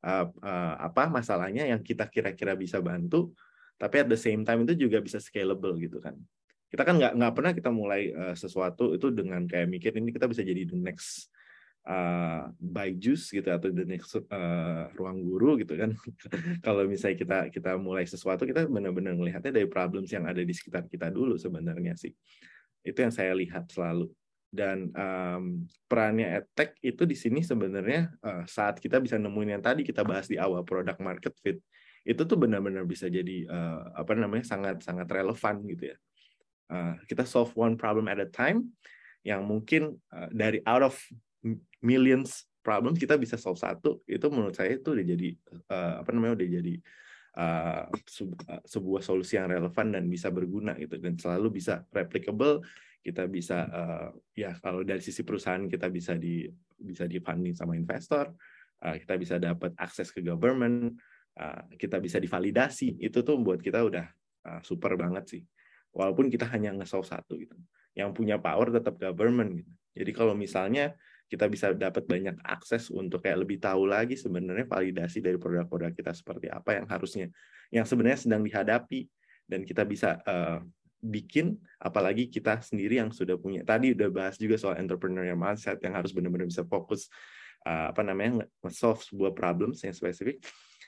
uh, 0.03 0.27
uh, 0.27 0.75
apa 0.83 1.07
masalahnya 1.07 1.63
yang 1.67 1.79
kita 1.79 2.07
kira-kira 2.11 2.53
bisa 2.59 2.83
bantu 2.83 3.31
tapi 3.79 4.05
at 4.05 4.07
the 4.07 4.19
same 4.19 4.45
time 4.45 4.63
itu 4.67 4.87
juga 4.87 4.99
bisa 4.99 5.17
scalable 5.17 5.75
gitu 5.79 6.03
kan. 6.03 6.15
Kita 6.67 6.83
kan 6.83 6.99
nggak 6.99 7.13
nggak 7.17 7.33
pernah 7.33 7.51
kita 7.55 7.69
mulai 7.71 8.11
uh, 8.11 8.35
sesuatu 8.35 8.93
itu 8.93 9.07
dengan 9.13 9.47
kayak 9.47 9.67
mikir 9.71 9.91
ini 9.95 10.11
kita 10.11 10.27
bisa 10.27 10.43
jadi 10.43 10.67
the 10.67 10.77
next 10.77 11.32
uh, 11.87 12.47
juice 12.95 13.31
gitu 13.31 13.47
atau 13.51 13.69
the 13.71 13.83
next 13.83 14.15
uh, 14.15 14.87
ruang 14.95 15.23
guru 15.23 15.59
gitu 15.59 15.75
kan. 15.75 15.95
Kalau 16.65 16.87
misalnya 16.87 17.17
kita 17.19 17.37
kita 17.51 17.71
mulai 17.75 18.07
sesuatu 18.07 18.47
kita 18.47 18.67
benar-benar 18.67 19.15
melihatnya 19.15 19.51
dari 19.51 19.67
problems 19.67 20.11
yang 20.11 20.27
ada 20.27 20.39
di 20.39 20.53
sekitar 20.55 20.87
kita 20.87 21.11
dulu 21.11 21.35
sebenarnya 21.35 21.95
sih. 21.99 22.11
Itu 22.83 23.03
yang 23.03 23.13
saya 23.13 23.35
lihat 23.35 23.71
selalu. 23.71 24.11
Dan 24.53 24.93
um, 24.93 25.65
perannya 25.89 26.29
edtech 26.43 26.77
itu 26.85 27.09
di 27.09 27.17
sini 27.17 27.41
sebenarnya 27.41 28.13
uh, 28.21 28.45
saat 28.45 28.77
kita 28.77 29.01
bisa 29.01 29.17
nemuin 29.17 29.57
yang 29.57 29.63
tadi 29.65 29.81
kita 29.81 30.05
bahas 30.05 30.29
di 30.29 30.37
awal 30.37 30.61
product 30.61 31.01
market 31.01 31.33
fit 31.41 31.57
itu 32.03 32.21
tuh 32.27 32.35
benar-benar 32.35 32.83
bisa 32.83 33.07
jadi 33.07 33.47
uh, 33.47 33.95
apa 33.95 34.11
namanya 34.13 34.43
sangat 34.43 34.83
sangat 34.83 35.07
relevan 35.09 35.63
gitu 35.65 35.95
ya. 35.95 35.97
Uh, 36.69 36.93
kita 37.09 37.25
solve 37.25 37.49
one 37.57 37.73
problem 37.79 38.05
at 38.11 38.21
a 38.21 38.29
time 38.29 38.69
yang 39.23 39.41
mungkin 39.47 39.97
uh, 40.11 40.29
dari 40.29 40.59
out 40.67 40.83
of 40.83 40.95
millions 41.83 42.47
problems 42.63 42.95
kita 42.95 43.19
bisa 43.19 43.35
solve 43.35 43.59
satu 43.59 43.99
itu 44.07 44.23
menurut 44.31 44.55
saya 44.55 44.79
itu 44.79 44.95
udah 44.95 45.05
jadi 45.05 45.29
uh, 45.67 45.93
apa 45.99 46.09
namanya 46.15 46.39
udah 46.39 46.47
jadi 46.47 46.75
uh, 47.37 47.83
sebuah 48.63 49.01
solusi 49.03 49.35
yang 49.35 49.51
relevan 49.51 49.91
dan 49.91 50.07
bisa 50.07 50.31
berguna 50.31 50.73
gitu. 50.79 50.95
Dan 50.97 51.19
selalu 51.19 51.59
bisa 51.59 51.83
replicable 51.91 52.63
kita 53.03 53.27
bisa 53.27 53.67
uh, 53.67 54.09
ya 54.31 54.55
kalau 54.63 54.79
dari 54.87 55.03
sisi 55.03 55.27
perusahaan 55.27 55.67
kita 55.67 55.91
bisa 55.91 56.15
di 56.15 56.47
bisa 56.79 57.03
di 57.03 57.19
funding 57.19 57.51
sama 57.51 57.75
investor 57.75 58.31
uh, 58.79 58.95
kita 58.95 59.19
bisa 59.19 59.35
dapat 59.35 59.75
akses 59.75 60.07
ke 60.15 60.23
government 60.23 60.95
uh, 61.39 61.67
kita 61.75 61.99
bisa 61.99 62.17
divalidasi. 62.23 63.03
Itu 63.03 63.27
tuh 63.27 63.43
buat 63.43 63.59
kita 63.59 63.83
udah 63.83 64.05
uh, 64.47 64.61
super 64.63 64.95
banget 64.95 65.25
sih. 65.27 65.41
Walaupun 65.93 66.31
kita 66.31 66.49
hanya 66.49 66.73
nge-solve 66.73 67.05
satu 67.05 67.37
gitu. 67.37 67.53
Yang 67.93 68.09
punya 68.17 68.41
power 68.41 68.73
tetap 68.73 68.97
government 68.97 69.61
gitu. 69.61 69.73
Jadi 69.93 70.11
kalau 70.15 70.33
misalnya 70.33 70.97
kita 71.27 71.49
bisa 71.49 71.73
dapat 71.73 72.05
banyak 72.05 72.37
akses 72.45 72.93
untuk 72.93 73.25
kayak 73.25 73.41
lebih 73.41 73.57
tahu 73.57 73.89
lagi 73.89 74.13
sebenarnya 74.13 74.69
validasi 74.69 75.23
dari 75.23 75.39
produk-produk 75.41 75.91
kita 75.95 76.13
seperti 76.13 76.47
apa 76.51 76.77
yang 76.77 76.85
harusnya 76.85 77.27
yang 77.73 77.85
sebenarnya 77.87 78.19
sedang 78.29 78.41
dihadapi. 78.45 79.09
Dan 79.43 79.67
kita 79.67 79.83
bisa 79.83 80.23
uh, 80.23 80.63
bikin 81.03 81.59
apalagi 81.83 82.31
kita 82.31 82.63
sendiri 82.63 83.03
yang 83.03 83.11
sudah 83.11 83.35
punya 83.35 83.59
tadi 83.67 83.91
udah 83.91 84.07
bahas 84.07 84.39
juga 84.39 84.55
soal 84.55 84.79
entrepreneurial 84.79 85.35
mindset 85.35 85.83
yang 85.83 85.99
harus 85.99 86.15
benar-benar 86.15 86.47
bisa 86.47 86.63
fokus 86.63 87.11
uh, 87.67 87.91
apa 87.91 88.07
namanya 88.07 88.47
solve 88.71 89.03
sebuah 89.03 89.35
problem 89.35 89.75
yang 89.75 89.91
spesifik 89.91 90.39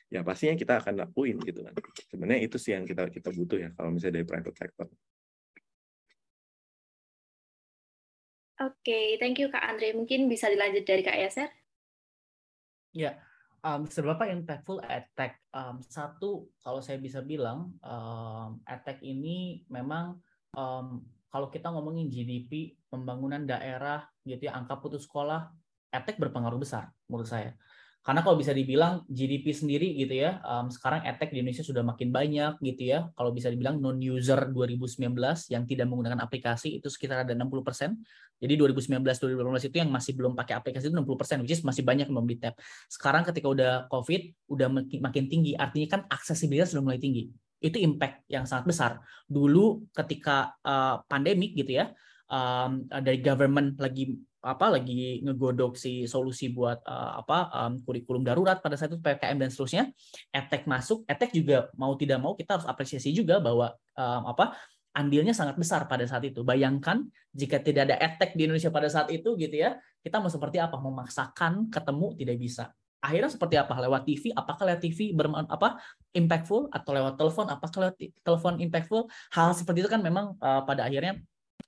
ya 0.08 0.24
pastinya 0.24 0.56
kita 0.56 0.80
akan 0.80 1.04
lakuin 1.04 1.36
gitu 1.43 1.67
kan. 1.67 1.76
Sebenarnya 2.08 2.48
itu 2.48 2.56
sih 2.56 2.71
yang 2.71 2.88
kita 2.88 3.12
kita 3.12 3.28
butuh 3.36 3.60
ya 3.60 3.69
kalau 3.76 3.91
misalnya 3.91 4.24
dari 4.24 4.28
private 4.30 4.56
sector 4.56 4.88
Oke, 8.56 8.88
okay, 8.88 9.06
thank 9.20 9.36
you 9.36 9.52
Kak 9.52 9.68
Andre. 9.68 9.91
Mungkin 9.91 10.32
bisa 10.32 10.48
dilanjut 10.48 10.88
dari 10.88 11.04
Kak 11.04 11.20
Yaser? 11.20 11.52
Ya, 12.96 13.20
um, 13.60 13.84
seberapa 13.84 14.24
impactful 14.32 14.80
attack? 14.88 15.44
Um, 15.52 15.84
satu, 15.84 16.48
kalau 16.63 16.80
saya 16.80 16.96
bisa 16.96 17.20
bilang, 17.20 17.76
um, 17.84 18.63
attack 18.63 19.04
ini 19.04 19.68
memang 19.68 20.24
um, 20.56 21.04
kalau 21.28 21.52
kita 21.52 21.68
ngomongin 21.68 22.08
GDP, 22.08 22.80
pembangunan 22.88 23.44
daerah, 23.44 24.08
gitu 24.24 24.48
ya, 24.48 24.56
angka 24.56 24.80
putus 24.80 25.04
sekolah, 25.04 25.52
attack 25.91 26.15
berpengaruh 26.15 26.56
besar 26.56 26.96
menurut 27.12 27.28
saya. 27.28 27.60
Karena 28.06 28.22
kalau 28.22 28.38
bisa 28.38 28.54
dibilang 28.54 29.02
GDP 29.10 29.50
sendiri 29.50 29.89
gitu 29.98 30.13
ya, 30.13 30.38
um, 30.46 30.70
sekarang 30.70 31.02
attack 31.10 31.34
di 31.34 31.41
Indonesia 31.41 31.65
sudah 31.65 31.82
makin 31.82 32.13
banyak 32.13 32.62
gitu 32.62 32.94
ya. 32.94 33.10
Kalau 33.18 33.34
bisa 33.34 33.50
dibilang 33.50 33.82
non-user 33.82 34.54
2019 34.54 35.10
yang 35.50 35.65
tidak 35.65 35.89
menggunakan 35.89 36.22
aplikasi 36.22 36.78
itu 36.78 36.86
sekitar 36.86 37.26
ada 37.26 37.34
60 37.34 37.65
persen. 37.65 37.98
Jadi 38.38 38.62
2019-2018 38.62 39.74
itu 39.74 39.78
yang 39.82 39.89
masih 39.89 40.13
belum 40.13 40.38
pakai 40.38 40.54
aplikasi 40.54 40.94
itu 40.94 40.94
60 40.94 41.18
persen, 41.18 41.38
which 41.41 41.58
is 41.58 41.65
masih 41.65 41.82
banyak 41.82 42.06
yang 42.06 42.13
belum 42.13 42.30
di 42.30 42.38
tap. 42.38 42.62
Sekarang 42.86 43.26
ketika 43.26 43.50
udah 43.50 43.72
COVID, 43.89 44.54
udah 44.54 44.68
makin 45.02 45.26
tinggi, 45.26 45.58
artinya 45.58 45.98
kan 45.98 46.02
aksesibilitas 46.06 46.78
sudah 46.78 46.86
mulai 46.86 47.02
tinggi. 47.02 47.34
Itu 47.58 47.82
impact 47.82 48.30
yang 48.30 48.46
sangat 48.46 48.70
besar. 48.70 48.91
Dulu 49.26 49.89
ketika 49.98 50.54
uh, 50.62 51.02
pandemik 51.10 51.58
gitu 51.58 51.82
ya, 51.82 51.89
um, 52.29 52.85
dari 52.89 53.19
government 53.21 53.77
lagi 53.77 54.15
apa 54.45 54.77
lagi 54.77 55.25
ngegodok 55.25 55.73
si 55.73 56.05
solusi 56.05 56.53
buat 56.53 56.77
uh, 56.85 57.25
apa 57.25 57.49
um, 57.49 57.81
kurikulum 57.81 58.21
darurat 58.21 58.61
pada 58.61 58.77
saat 58.77 58.93
itu 58.93 59.01
PPKM 59.01 59.41
dan 59.41 59.49
seterusnya, 59.49 59.89
etek 60.29 60.69
masuk, 60.69 61.01
etek 61.09 61.33
juga 61.33 61.73
mau 61.73 61.97
tidak 61.97 62.21
mau 62.21 62.38
kita 62.38 62.61
harus 62.61 62.67
apresiasi 62.69 63.09
juga 63.09 63.41
bahwa 63.41 63.73
um, 63.97 64.21
apa 64.29 64.53
andilnya 64.95 65.33
sangat 65.33 65.57
besar 65.57 65.89
pada 65.89 66.05
saat 66.05 66.23
itu. 66.29 66.45
Bayangkan 66.45 67.03
jika 67.33 67.57
tidak 67.59 67.91
ada 67.91 67.97
etek 67.99 68.38
di 68.38 68.45
Indonesia 68.45 68.69
pada 68.69 68.88
saat 68.88 69.09
itu 69.09 69.33
gitu 69.35 69.55
ya, 69.57 69.81
kita 70.05 70.21
mau 70.21 70.29
seperti 70.29 70.61
apa? 70.61 70.77
Memaksakan 70.77 71.73
ketemu 71.73 72.07
tidak 72.15 72.38
bisa. 72.38 72.65
Akhirnya 73.01 73.29
seperti 73.29 73.57
apa? 73.57 73.73
Lewat 73.81 74.01
TV, 74.05 74.33
apakah 74.33 74.65
lewat 74.65 74.81
TV 74.81 75.13
berman, 75.13 75.45
apa 75.45 75.77
impactful 76.15 76.73
atau 76.73 76.89
lewat 76.93 77.13
telepon, 77.17 77.45
apakah 77.49 77.77
lewat 77.85 77.95
telepon 78.23 78.53
impactful? 78.57 79.05
Hal 79.33 79.53
seperti 79.53 79.85
itu 79.85 79.89
kan 79.91 80.01
memang 80.01 80.33
uh, 80.41 80.65
pada 80.65 80.89
akhirnya 80.89 81.21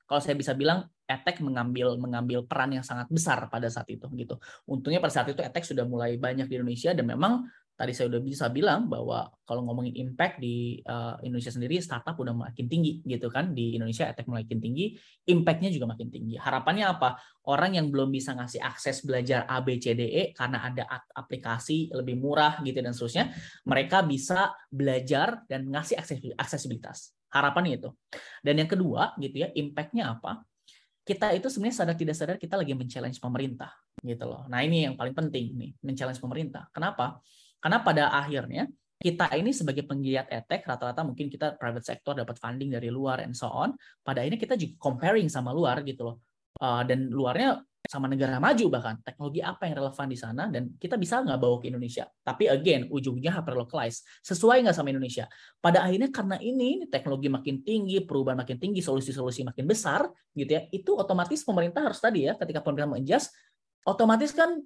kalau 0.07 0.23
saya 0.23 0.33
bisa 0.39 0.55
bilang 0.55 0.87
Etek 1.07 1.39
mengambil 1.39 1.95
mengambil 1.99 2.43
peran 2.43 2.75
yang 2.75 2.83
sangat 2.83 3.07
besar 3.07 3.47
pada 3.47 3.67
saat 3.67 3.87
itu 3.87 4.07
gitu. 4.15 4.39
Untungnya 4.67 4.99
pada 5.03 5.11
saat 5.11 5.27
itu 5.31 5.39
Etek 5.39 5.63
sudah 5.63 5.83
mulai 5.83 6.15
banyak 6.19 6.47
di 6.47 6.55
Indonesia 6.59 6.91
dan 6.91 7.07
memang 7.07 7.47
tadi 7.77 7.93
saya 7.93 8.09
udah 8.09 8.21
bisa 8.25 8.49
bilang 8.49 8.89
bahwa 8.89 9.29
kalau 9.45 9.61
ngomongin 9.63 9.93
impact 10.01 10.41
di 10.41 10.81
uh, 10.83 11.15
Indonesia 11.21 11.53
sendiri 11.53 11.77
startup 11.77 12.17
udah 12.17 12.33
makin 12.33 12.65
tinggi 12.65 13.05
gitu 13.05 13.29
kan 13.29 13.53
di 13.53 13.77
Indonesia 13.77 14.09
Etek 14.09 14.27
makin 14.27 14.57
tinggi, 14.59 14.97
impactnya 15.29 15.69
juga 15.71 15.95
makin 15.95 16.09
tinggi. 16.09 16.35
Harapannya 16.35 16.89
apa? 16.89 17.21
Orang 17.47 17.77
yang 17.79 17.87
belum 17.87 18.11
bisa 18.11 18.35
ngasih 18.35 18.59
akses 18.59 19.05
belajar 19.07 19.45
A 19.47 19.63
B 19.63 19.79
C 19.79 19.95
D 19.95 20.09
E 20.11 20.23
karena 20.35 20.65
ada 20.67 20.83
aplikasi 21.15 21.93
lebih 21.95 22.19
murah 22.19 22.59
gitu 22.65 22.83
dan 22.83 22.91
seterusnya, 22.91 23.31
mereka 23.63 24.03
bisa 24.03 24.51
belajar 24.67 25.47
dan 25.47 25.69
ngasih 25.71 25.95
aksesibilitas. 26.35 27.16
Harapannya 27.33 27.79
itu. 27.79 27.89
Dan 28.41 28.63
yang 28.63 28.69
kedua 28.69 29.15
gitu 29.19 29.43
ya, 29.43 29.49
impactnya 29.51 30.17
apa? 30.17 30.47
kita 31.07 31.31
itu 31.31 31.47
sebenarnya 31.47 31.77
sadar 31.79 31.95
tidak 31.95 32.15
sadar 32.19 32.35
kita 32.35 32.59
lagi 32.59 32.75
men-challenge 32.75 33.23
pemerintah 33.23 33.71
gitu 34.03 34.27
loh. 34.27 34.43
Nah, 34.51 34.59
ini 34.59 34.91
yang 34.91 34.99
paling 34.99 35.15
penting 35.15 35.55
nih, 35.55 35.71
men-challenge 35.79 36.19
pemerintah. 36.19 36.67
Kenapa? 36.75 37.23
Karena 37.63 37.79
pada 37.79 38.11
akhirnya 38.11 38.67
kita 38.99 39.31
ini 39.39 39.55
sebagai 39.55 39.87
penggiat 39.87 40.27
etek 40.27 40.67
rata-rata 40.67 41.07
mungkin 41.07 41.31
kita 41.31 41.55
private 41.55 41.85
sector 41.85 42.17
dapat 42.17 42.35
funding 42.35 42.75
dari 42.75 42.91
luar 42.91 43.23
and 43.23 43.31
so 43.31 43.47
on. 43.47 43.71
Pada 44.03 44.19
akhirnya 44.19 44.41
kita 44.41 44.59
juga 44.59 44.75
comparing 44.83 45.31
sama 45.31 45.55
luar 45.55 45.79
gitu 45.87 46.11
loh. 46.11 46.17
Uh, 46.59 46.83
dan 46.83 47.07
luarnya 47.07 47.63
sama 47.87 48.11
negara 48.11 48.37
maju 48.37 48.65
bahkan 48.67 48.99
teknologi 48.99 49.39
apa 49.39 49.65
yang 49.65 49.79
relevan 49.79 50.07
di 50.11 50.17
sana 50.19 50.43
dan 50.51 50.75
kita 50.75 50.99
bisa 50.99 51.23
nggak 51.23 51.39
bawa 51.39 51.55
ke 51.63 51.71
Indonesia. 51.71 52.05
Tapi 52.21 52.51
again 52.51 52.91
ujungnya 52.91 53.31
hyper 53.31 53.55
localize 53.55 54.03
sesuai 54.21 54.67
nggak 54.67 54.75
sama 54.75 54.91
Indonesia? 54.91 55.25
Pada 55.63 55.87
akhirnya 55.87 56.11
karena 56.11 56.37
ini 56.43 56.85
teknologi 56.91 57.31
makin 57.31 57.63
tinggi 57.63 58.03
perubahan 58.03 58.43
makin 58.43 58.59
tinggi 58.59 58.83
solusi-solusi 58.83 59.47
makin 59.47 59.65
besar 59.65 60.11
gitu 60.35 60.51
ya 60.51 60.67
itu 60.69 60.91
otomatis 60.93 61.41
pemerintah 61.41 61.87
harus 61.87 61.97
tadi 61.97 62.27
ya 62.27 62.35
ketika 62.35 62.61
pemerintah 62.61 62.99
adjust 62.99 63.33
otomatis 63.87 64.35
kan 64.35 64.61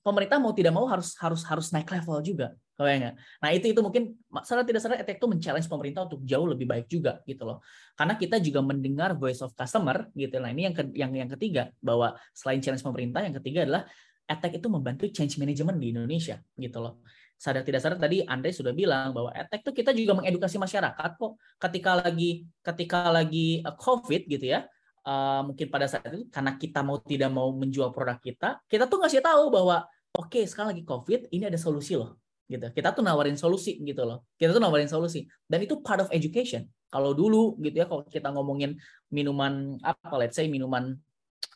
pemerintah 0.00 0.40
mau 0.40 0.50
tidak 0.56 0.72
mau 0.72 0.88
harus 0.88 1.14
harus 1.20 1.44
harus 1.44 1.68
naik 1.70 1.92
level 1.92 2.18
juga 2.24 2.56
Kebayang 2.76 3.16
Nah 3.16 3.50
itu 3.56 3.72
itu 3.72 3.80
mungkin 3.80 4.12
salah 4.44 4.60
tidak 4.60 4.84
salah 4.84 5.00
etek 5.00 5.16
itu 5.16 5.24
men-challenge 5.24 5.64
pemerintah 5.64 6.04
untuk 6.04 6.20
jauh 6.28 6.44
lebih 6.44 6.68
baik 6.68 6.92
juga 6.92 7.24
gitu 7.24 7.48
loh. 7.48 7.64
Karena 7.96 8.20
kita 8.20 8.36
juga 8.36 8.60
mendengar 8.60 9.16
voice 9.16 9.40
of 9.40 9.56
customer 9.56 10.12
gitu. 10.12 10.36
Nah 10.36 10.52
ini 10.52 10.68
yang 10.68 10.76
ke, 10.76 10.84
yang 10.92 11.12
yang 11.16 11.30
ketiga 11.32 11.72
bahwa 11.80 12.12
selain 12.36 12.60
challenge 12.60 12.84
pemerintah 12.84 13.24
yang 13.24 13.32
ketiga 13.40 13.64
adalah 13.64 13.88
etek 14.28 14.60
itu 14.60 14.68
membantu 14.68 15.08
change 15.08 15.40
management 15.40 15.80
di 15.80 15.96
Indonesia 15.96 16.36
gitu 16.52 16.78
loh. 16.84 17.00
Sadar 17.40 17.64
tidak 17.64 17.80
sadar 17.80 17.96
tadi 17.96 18.20
Andre 18.28 18.52
sudah 18.52 18.76
bilang 18.76 19.16
bahwa 19.16 19.32
etek 19.32 19.64
itu 19.64 19.72
kita 19.72 19.96
juga 19.96 20.12
mengedukasi 20.20 20.60
masyarakat 20.60 21.10
kok 21.16 21.32
ketika 21.56 21.90
lagi 22.04 22.44
ketika 22.60 23.08
lagi 23.08 23.64
uh, 23.64 23.72
COVID 23.72 24.22
gitu 24.28 24.52
ya. 24.52 24.68
Uh, 25.06 25.48
mungkin 25.48 25.70
pada 25.70 25.86
saat 25.88 26.10
itu 26.12 26.28
karena 26.28 26.58
kita 26.58 26.82
mau 26.82 26.98
tidak 27.00 27.30
mau 27.32 27.54
menjual 27.56 27.94
produk 27.94 28.18
kita, 28.20 28.60
kita 28.68 28.84
tuh 28.90 29.00
ngasih 29.00 29.22
tahu 29.22 29.54
bahwa 29.54 29.86
oke 30.12 30.28
okay, 30.28 30.44
sekarang 30.44 30.74
lagi 30.74 30.82
COVID, 30.82 31.30
ini 31.30 31.46
ada 31.46 31.54
solusi 31.54 31.94
loh 31.94 32.25
gitu. 32.46 32.66
Kita 32.70 32.94
tuh 32.94 33.02
nawarin 33.02 33.34
solusi 33.34 33.78
gitu 33.82 34.06
loh. 34.06 34.26
Kita 34.38 34.54
tuh 34.54 34.62
nawarin 34.62 34.86
solusi 34.86 35.26
dan 35.46 35.62
itu 35.66 35.82
part 35.82 36.06
of 36.06 36.08
education. 36.14 36.66
Kalau 36.86 37.12
dulu 37.12 37.58
gitu 37.60 37.82
ya 37.82 37.86
kalau 37.90 38.06
kita 38.06 38.30
ngomongin 38.30 38.78
minuman 39.10 39.76
apa 39.82 40.14
let's 40.16 40.38
say 40.38 40.46
minuman 40.46 40.94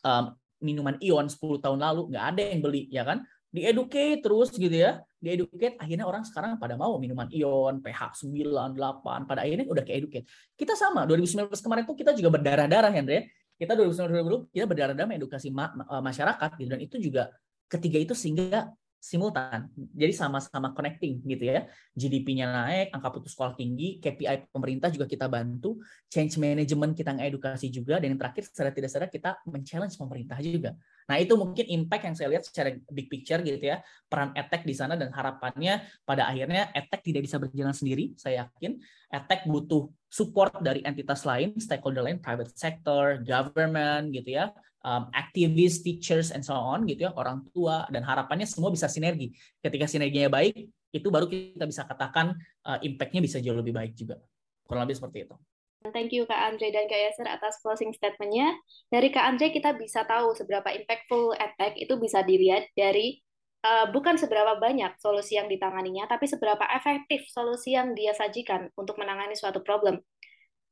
um, 0.03 0.25
minuman 0.61 0.99
ion 1.01 1.25
10 1.25 1.39
tahun 1.63 1.79
lalu 1.81 2.13
nggak 2.13 2.25
ada 2.35 2.41
yang 2.43 2.61
beli 2.61 2.83
ya 2.91 3.03
kan? 3.07 3.23
Dieducate 3.51 4.19
terus 4.23 4.51
gitu 4.55 4.71
ya. 4.71 4.99
Dieducate 5.19 5.79
akhirnya 5.79 6.05
orang 6.07 6.27
sekarang 6.27 6.59
pada 6.59 6.75
mau 6.75 6.99
minuman 6.99 7.31
ion 7.31 7.79
pH 7.79 8.27
9 8.27 8.75
8 8.75 9.27
pada 9.27 9.47
akhirnya 9.47 9.65
udah 9.71 9.83
ke 9.83 9.91
educate. 9.95 10.25
Kita 10.59 10.75
sama 10.75 11.07
2019 11.07 11.51
kemarin 11.59 11.83
tuh 11.87 11.95
kita 11.95 12.11
juga 12.11 12.35
berdarah-darah 12.35 12.91
Andre. 12.91 13.31
Kita 13.55 13.77
2019 13.77 14.49
kita 14.51 14.65
berdarah-darah 14.65 15.07
mengedukasi 15.07 15.53
ma 15.53 15.69
masyarakat 16.01 16.49
gitu 16.57 16.69
dan 16.69 16.81
itu 16.81 16.97
juga 16.97 17.29
ketiga 17.71 18.01
itu 18.03 18.11
sehingga 18.17 18.67
simultan. 19.01 19.65
Jadi 19.97 20.13
sama-sama 20.13 20.77
connecting 20.77 21.25
gitu 21.25 21.49
ya. 21.49 21.65
GDP-nya 21.97 22.45
naik, 22.45 22.93
angka 22.93 23.09
putus 23.09 23.33
sekolah 23.33 23.57
tinggi, 23.57 23.97
KPI 23.97 24.53
pemerintah 24.53 24.93
juga 24.93 25.09
kita 25.09 25.25
bantu, 25.25 25.81
change 26.05 26.37
management 26.37 26.93
kita 26.93 27.17
ngedukasi 27.17 27.73
juga, 27.73 27.97
dan 27.97 28.13
yang 28.13 28.21
terakhir 28.21 28.45
secara 28.45 28.69
tidak 28.69 28.89
sadar 28.93 29.09
kita 29.09 29.41
men-challenge 29.49 29.97
pemerintah 29.97 30.37
juga. 30.37 30.77
Nah 31.09 31.17
itu 31.17 31.33
mungkin 31.39 31.65
impact 31.69 32.03
yang 32.05 32.15
saya 32.17 32.29
lihat 32.33 32.43
secara 32.45 32.75
big 32.91 33.07
picture 33.07 33.41
gitu 33.41 33.61
ya, 33.61 33.81
peran 34.05 34.35
ETEC 34.35 34.61
di 34.67 34.75
sana 34.75 34.93
dan 34.99 35.09
harapannya 35.09 35.85
pada 36.03 36.27
akhirnya 36.27 36.69
ETEC 36.75 36.99
tidak 37.13 37.21
bisa 37.25 37.37
berjalan 37.41 37.73
sendiri, 37.73 38.13
saya 38.19 38.45
yakin. 38.47 38.77
ETEC 39.11 39.49
butuh 39.49 39.91
support 40.07 40.59
dari 40.59 40.83
entitas 40.83 41.23
lain, 41.23 41.55
stakeholder 41.57 42.03
lain, 42.05 42.19
private 42.19 42.51
sector, 42.53 43.19
government 43.23 44.11
gitu 44.11 44.39
ya, 44.39 44.51
um, 44.85 45.07
activists, 45.13 45.81
teachers, 45.85 46.29
and 46.33 46.43
so 46.45 46.53
on 46.55 46.85
gitu 46.87 47.07
ya, 47.07 47.11
orang 47.13 47.45
tua 47.53 47.85
dan 47.89 48.03
harapannya 48.05 48.47
semua 48.49 48.71
bisa 48.73 48.89
sinergi. 48.89 49.33
Ketika 49.61 49.85
sinerginya 49.87 50.31
baik, 50.31 50.69
itu 50.91 51.07
baru 51.07 51.27
kita 51.31 51.63
bisa 51.63 51.87
katakan 51.87 52.35
uh, 52.67 52.79
impact-nya 52.83 53.23
bisa 53.23 53.37
jauh 53.39 53.55
lebih 53.55 53.71
baik 53.71 53.95
juga. 53.95 54.19
Kurang 54.67 54.87
lebih 54.87 54.99
seperti 54.99 55.27
itu. 55.27 55.35
Thank 55.81 56.13
you 56.13 56.29
Kak 56.29 56.53
Andre 56.53 56.69
dan 56.69 56.85
Kak 56.85 56.99
Yasser 57.01 57.25
atas 57.25 57.57
closing 57.65 57.89
statement-nya. 57.89 58.53
Dari 58.93 59.09
Kak 59.09 59.25
Andre 59.33 59.49
kita 59.49 59.73
bisa 59.73 60.05
tahu 60.05 60.37
seberapa 60.37 60.69
impactful 60.69 61.33
attack 61.41 61.73
itu 61.81 61.97
bisa 61.97 62.21
dilihat 62.21 62.69
dari 62.77 63.17
uh, 63.65 63.89
bukan 63.89 64.21
seberapa 64.21 64.61
banyak 64.61 65.01
solusi 65.01 65.41
yang 65.41 65.49
ditanganinya, 65.49 66.05
tapi 66.05 66.29
seberapa 66.29 66.61
efektif 66.69 67.25
solusi 67.33 67.73
yang 67.73 67.97
dia 67.97 68.13
sajikan 68.13 68.69
untuk 68.77 69.01
menangani 69.01 69.33
suatu 69.33 69.65
problem 69.65 69.97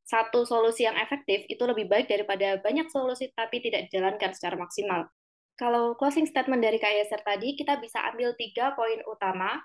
satu 0.10 0.41
solusi 0.41 0.89
yang 0.89 0.98
efektif 0.98 1.45
itu 1.45 1.62
lebih 1.69 1.86
baik 1.86 2.10
daripada 2.10 2.58
banyak 2.58 2.89
solusi 2.89 3.30
tapi 3.38 3.62
tidak 3.62 3.88
dijalankan 3.88 4.34
secara 4.34 4.58
maksimal. 4.58 5.06
Kalau 5.54 5.93
closing 5.93 6.26
statement 6.26 6.65
dari 6.65 6.82
Kak 6.82 6.89
Yeser 6.89 7.22
tadi, 7.22 7.54
kita 7.54 7.78
bisa 7.78 8.02
ambil 8.10 8.34
tiga 8.34 8.74
poin 8.74 8.98
utama 9.06 9.62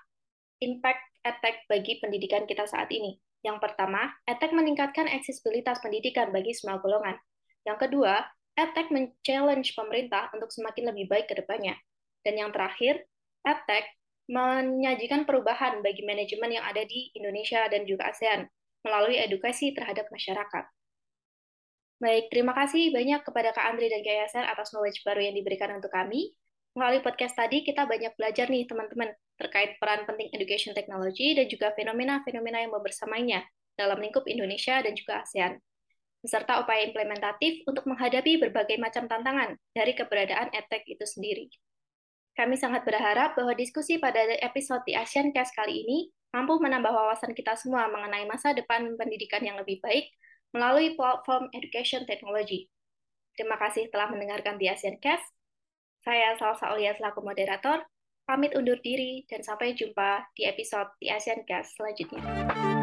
impact 0.61 1.01
attack 1.25 1.65
bagi 1.65 1.97
pendidikan 1.97 2.45
kita 2.45 2.69
saat 2.69 2.93
ini. 2.93 3.17
Yang 3.45 3.61
pertama, 3.61 4.09
attack 4.25 4.57
meningkatkan 4.57 5.05
aksesibilitas 5.05 5.77
pendidikan 5.85 6.33
bagi 6.33 6.57
semua 6.57 6.81
golongan. 6.81 7.13
Yang 7.61 7.85
kedua, 7.85 8.25
attack 8.57 8.89
men-challenge 8.89 9.77
pemerintah 9.77 10.33
untuk 10.33 10.49
semakin 10.49 10.89
lebih 10.89 11.05
baik 11.05 11.29
ke 11.29 11.37
depannya. 11.37 11.77
Dan 12.25 12.41
yang 12.41 12.49
terakhir, 12.49 13.05
attack 13.45 13.85
menyajikan 14.25 15.29
perubahan 15.29 15.85
bagi 15.85 16.01
manajemen 16.01 16.57
yang 16.57 16.65
ada 16.65 16.81
di 16.81 17.13
Indonesia 17.13 17.69
dan 17.69 17.85
juga 17.85 18.09
ASEAN 18.09 18.49
melalui 18.81 19.21
edukasi 19.21 19.77
terhadap 19.77 20.09
masyarakat. 20.09 20.65
Baik, 22.01 22.33
terima 22.33 22.57
kasih 22.57 22.89
banyak 22.89 23.21
kepada 23.21 23.53
Kak 23.53 23.65
Andri 23.71 23.93
dan 23.93 24.01
Kak 24.01 24.15
Yasser 24.25 24.45
atas 24.45 24.73
knowledge 24.73 25.05
baru 25.05 25.21
yang 25.21 25.37
diberikan 25.37 25.69
untuk 25.77 25.93
kami. 25.93 26.33
Melalui 26.73 26.99
podcast 27.05 27.37
tadi, 27.37 27.61
kita 27.61 27.85
banyak 27.85 28.17
belajar 28.17 28.49
nih, 28.49 28.67
teman-teman, 28.67 29.13
terkait 29.35 29.75
peran 29.77 30.07
penting 30.07 30.31
education 30.31 30.71
technology 30.71 31.35
dan 31.35 31.45
juga 31.51 31.75
fenomena-fenomena 31.75 32.63
yang 32.63 32.71
bersamanya 32.79 33.43
dalam 33.75 33.99
lingkup 33.99 34.23
Indonesia 34.25 34.79
dan 34.79 34.95
juga 34.95 35.21
ASEAN, 35.23 35.59
beserta 36.23 36.63
upaya 36.63 36.87
implementatif 36.87 37.61
untuk 37.67 37.85
menghadapi 37.85 38.39
berbagai 38.41 38.79
macam 38.79 39.05
tantangan 39.05 39.59
dari 39.75 39.93
keberadaan 39.93 40.49
edtech 40.55 40.87
itu 40.87 41.03
sendiri. 41.03 41.51
Kami 42.35 42.59
sangat 42.59 42.83
berharap 42.83 43.37
bahwa 43.39 43.55
diskusi 43.55 43.95
pada 43.95 44.19
episode 44.43 44.83
di 44.83 44.91
Asian 44.91 45.31
Cast 45.31 45.55
kali 45.55 45.87
ini 45.87 46.11
mampu 46.35 46.59
menambah 46.59 46.91
wawasan 46.91 47.31
kita 47.31 47.55
semua 47.55 47.87
mengenai 47.87 48.27
masa 48.27 48.51
depan 48.51 48.91
pendidikan 48.99 49.39
yang 49.39 49.55
lebih 49.55 49.79
baik 49.79 50.11
melalui 50.51 50.99
platform 50.99 51.47
education 51.55 52.03
technology. 52.03 52.67
Terima 53.39 53.55
kasih 53.55 53.87
telah 53.87 54.11
mendengarkan 54.11 54.59
di 54.59 54.67
Asian 54.67 54.99
Cast. 54.99 55.23
Saya 56.03 56.35
Salsa 56.35 56.75
Olia 56.75 56.91
selaku 56.91 57.23
moderator, 57.23 57.87
pamit 58.25 58.57
undur 58.57 58.81
diri 58.81 59.23
dan 59.29 59.45
sampai 59.45 59.77
jumpa 59.77 60.33
di 60.33 60.49
episode 60.49 60.89
di 60.97 61.07
Asian 61.13 61.45
Cast 61.45 61.77
selanjutnya. 61.77 62.74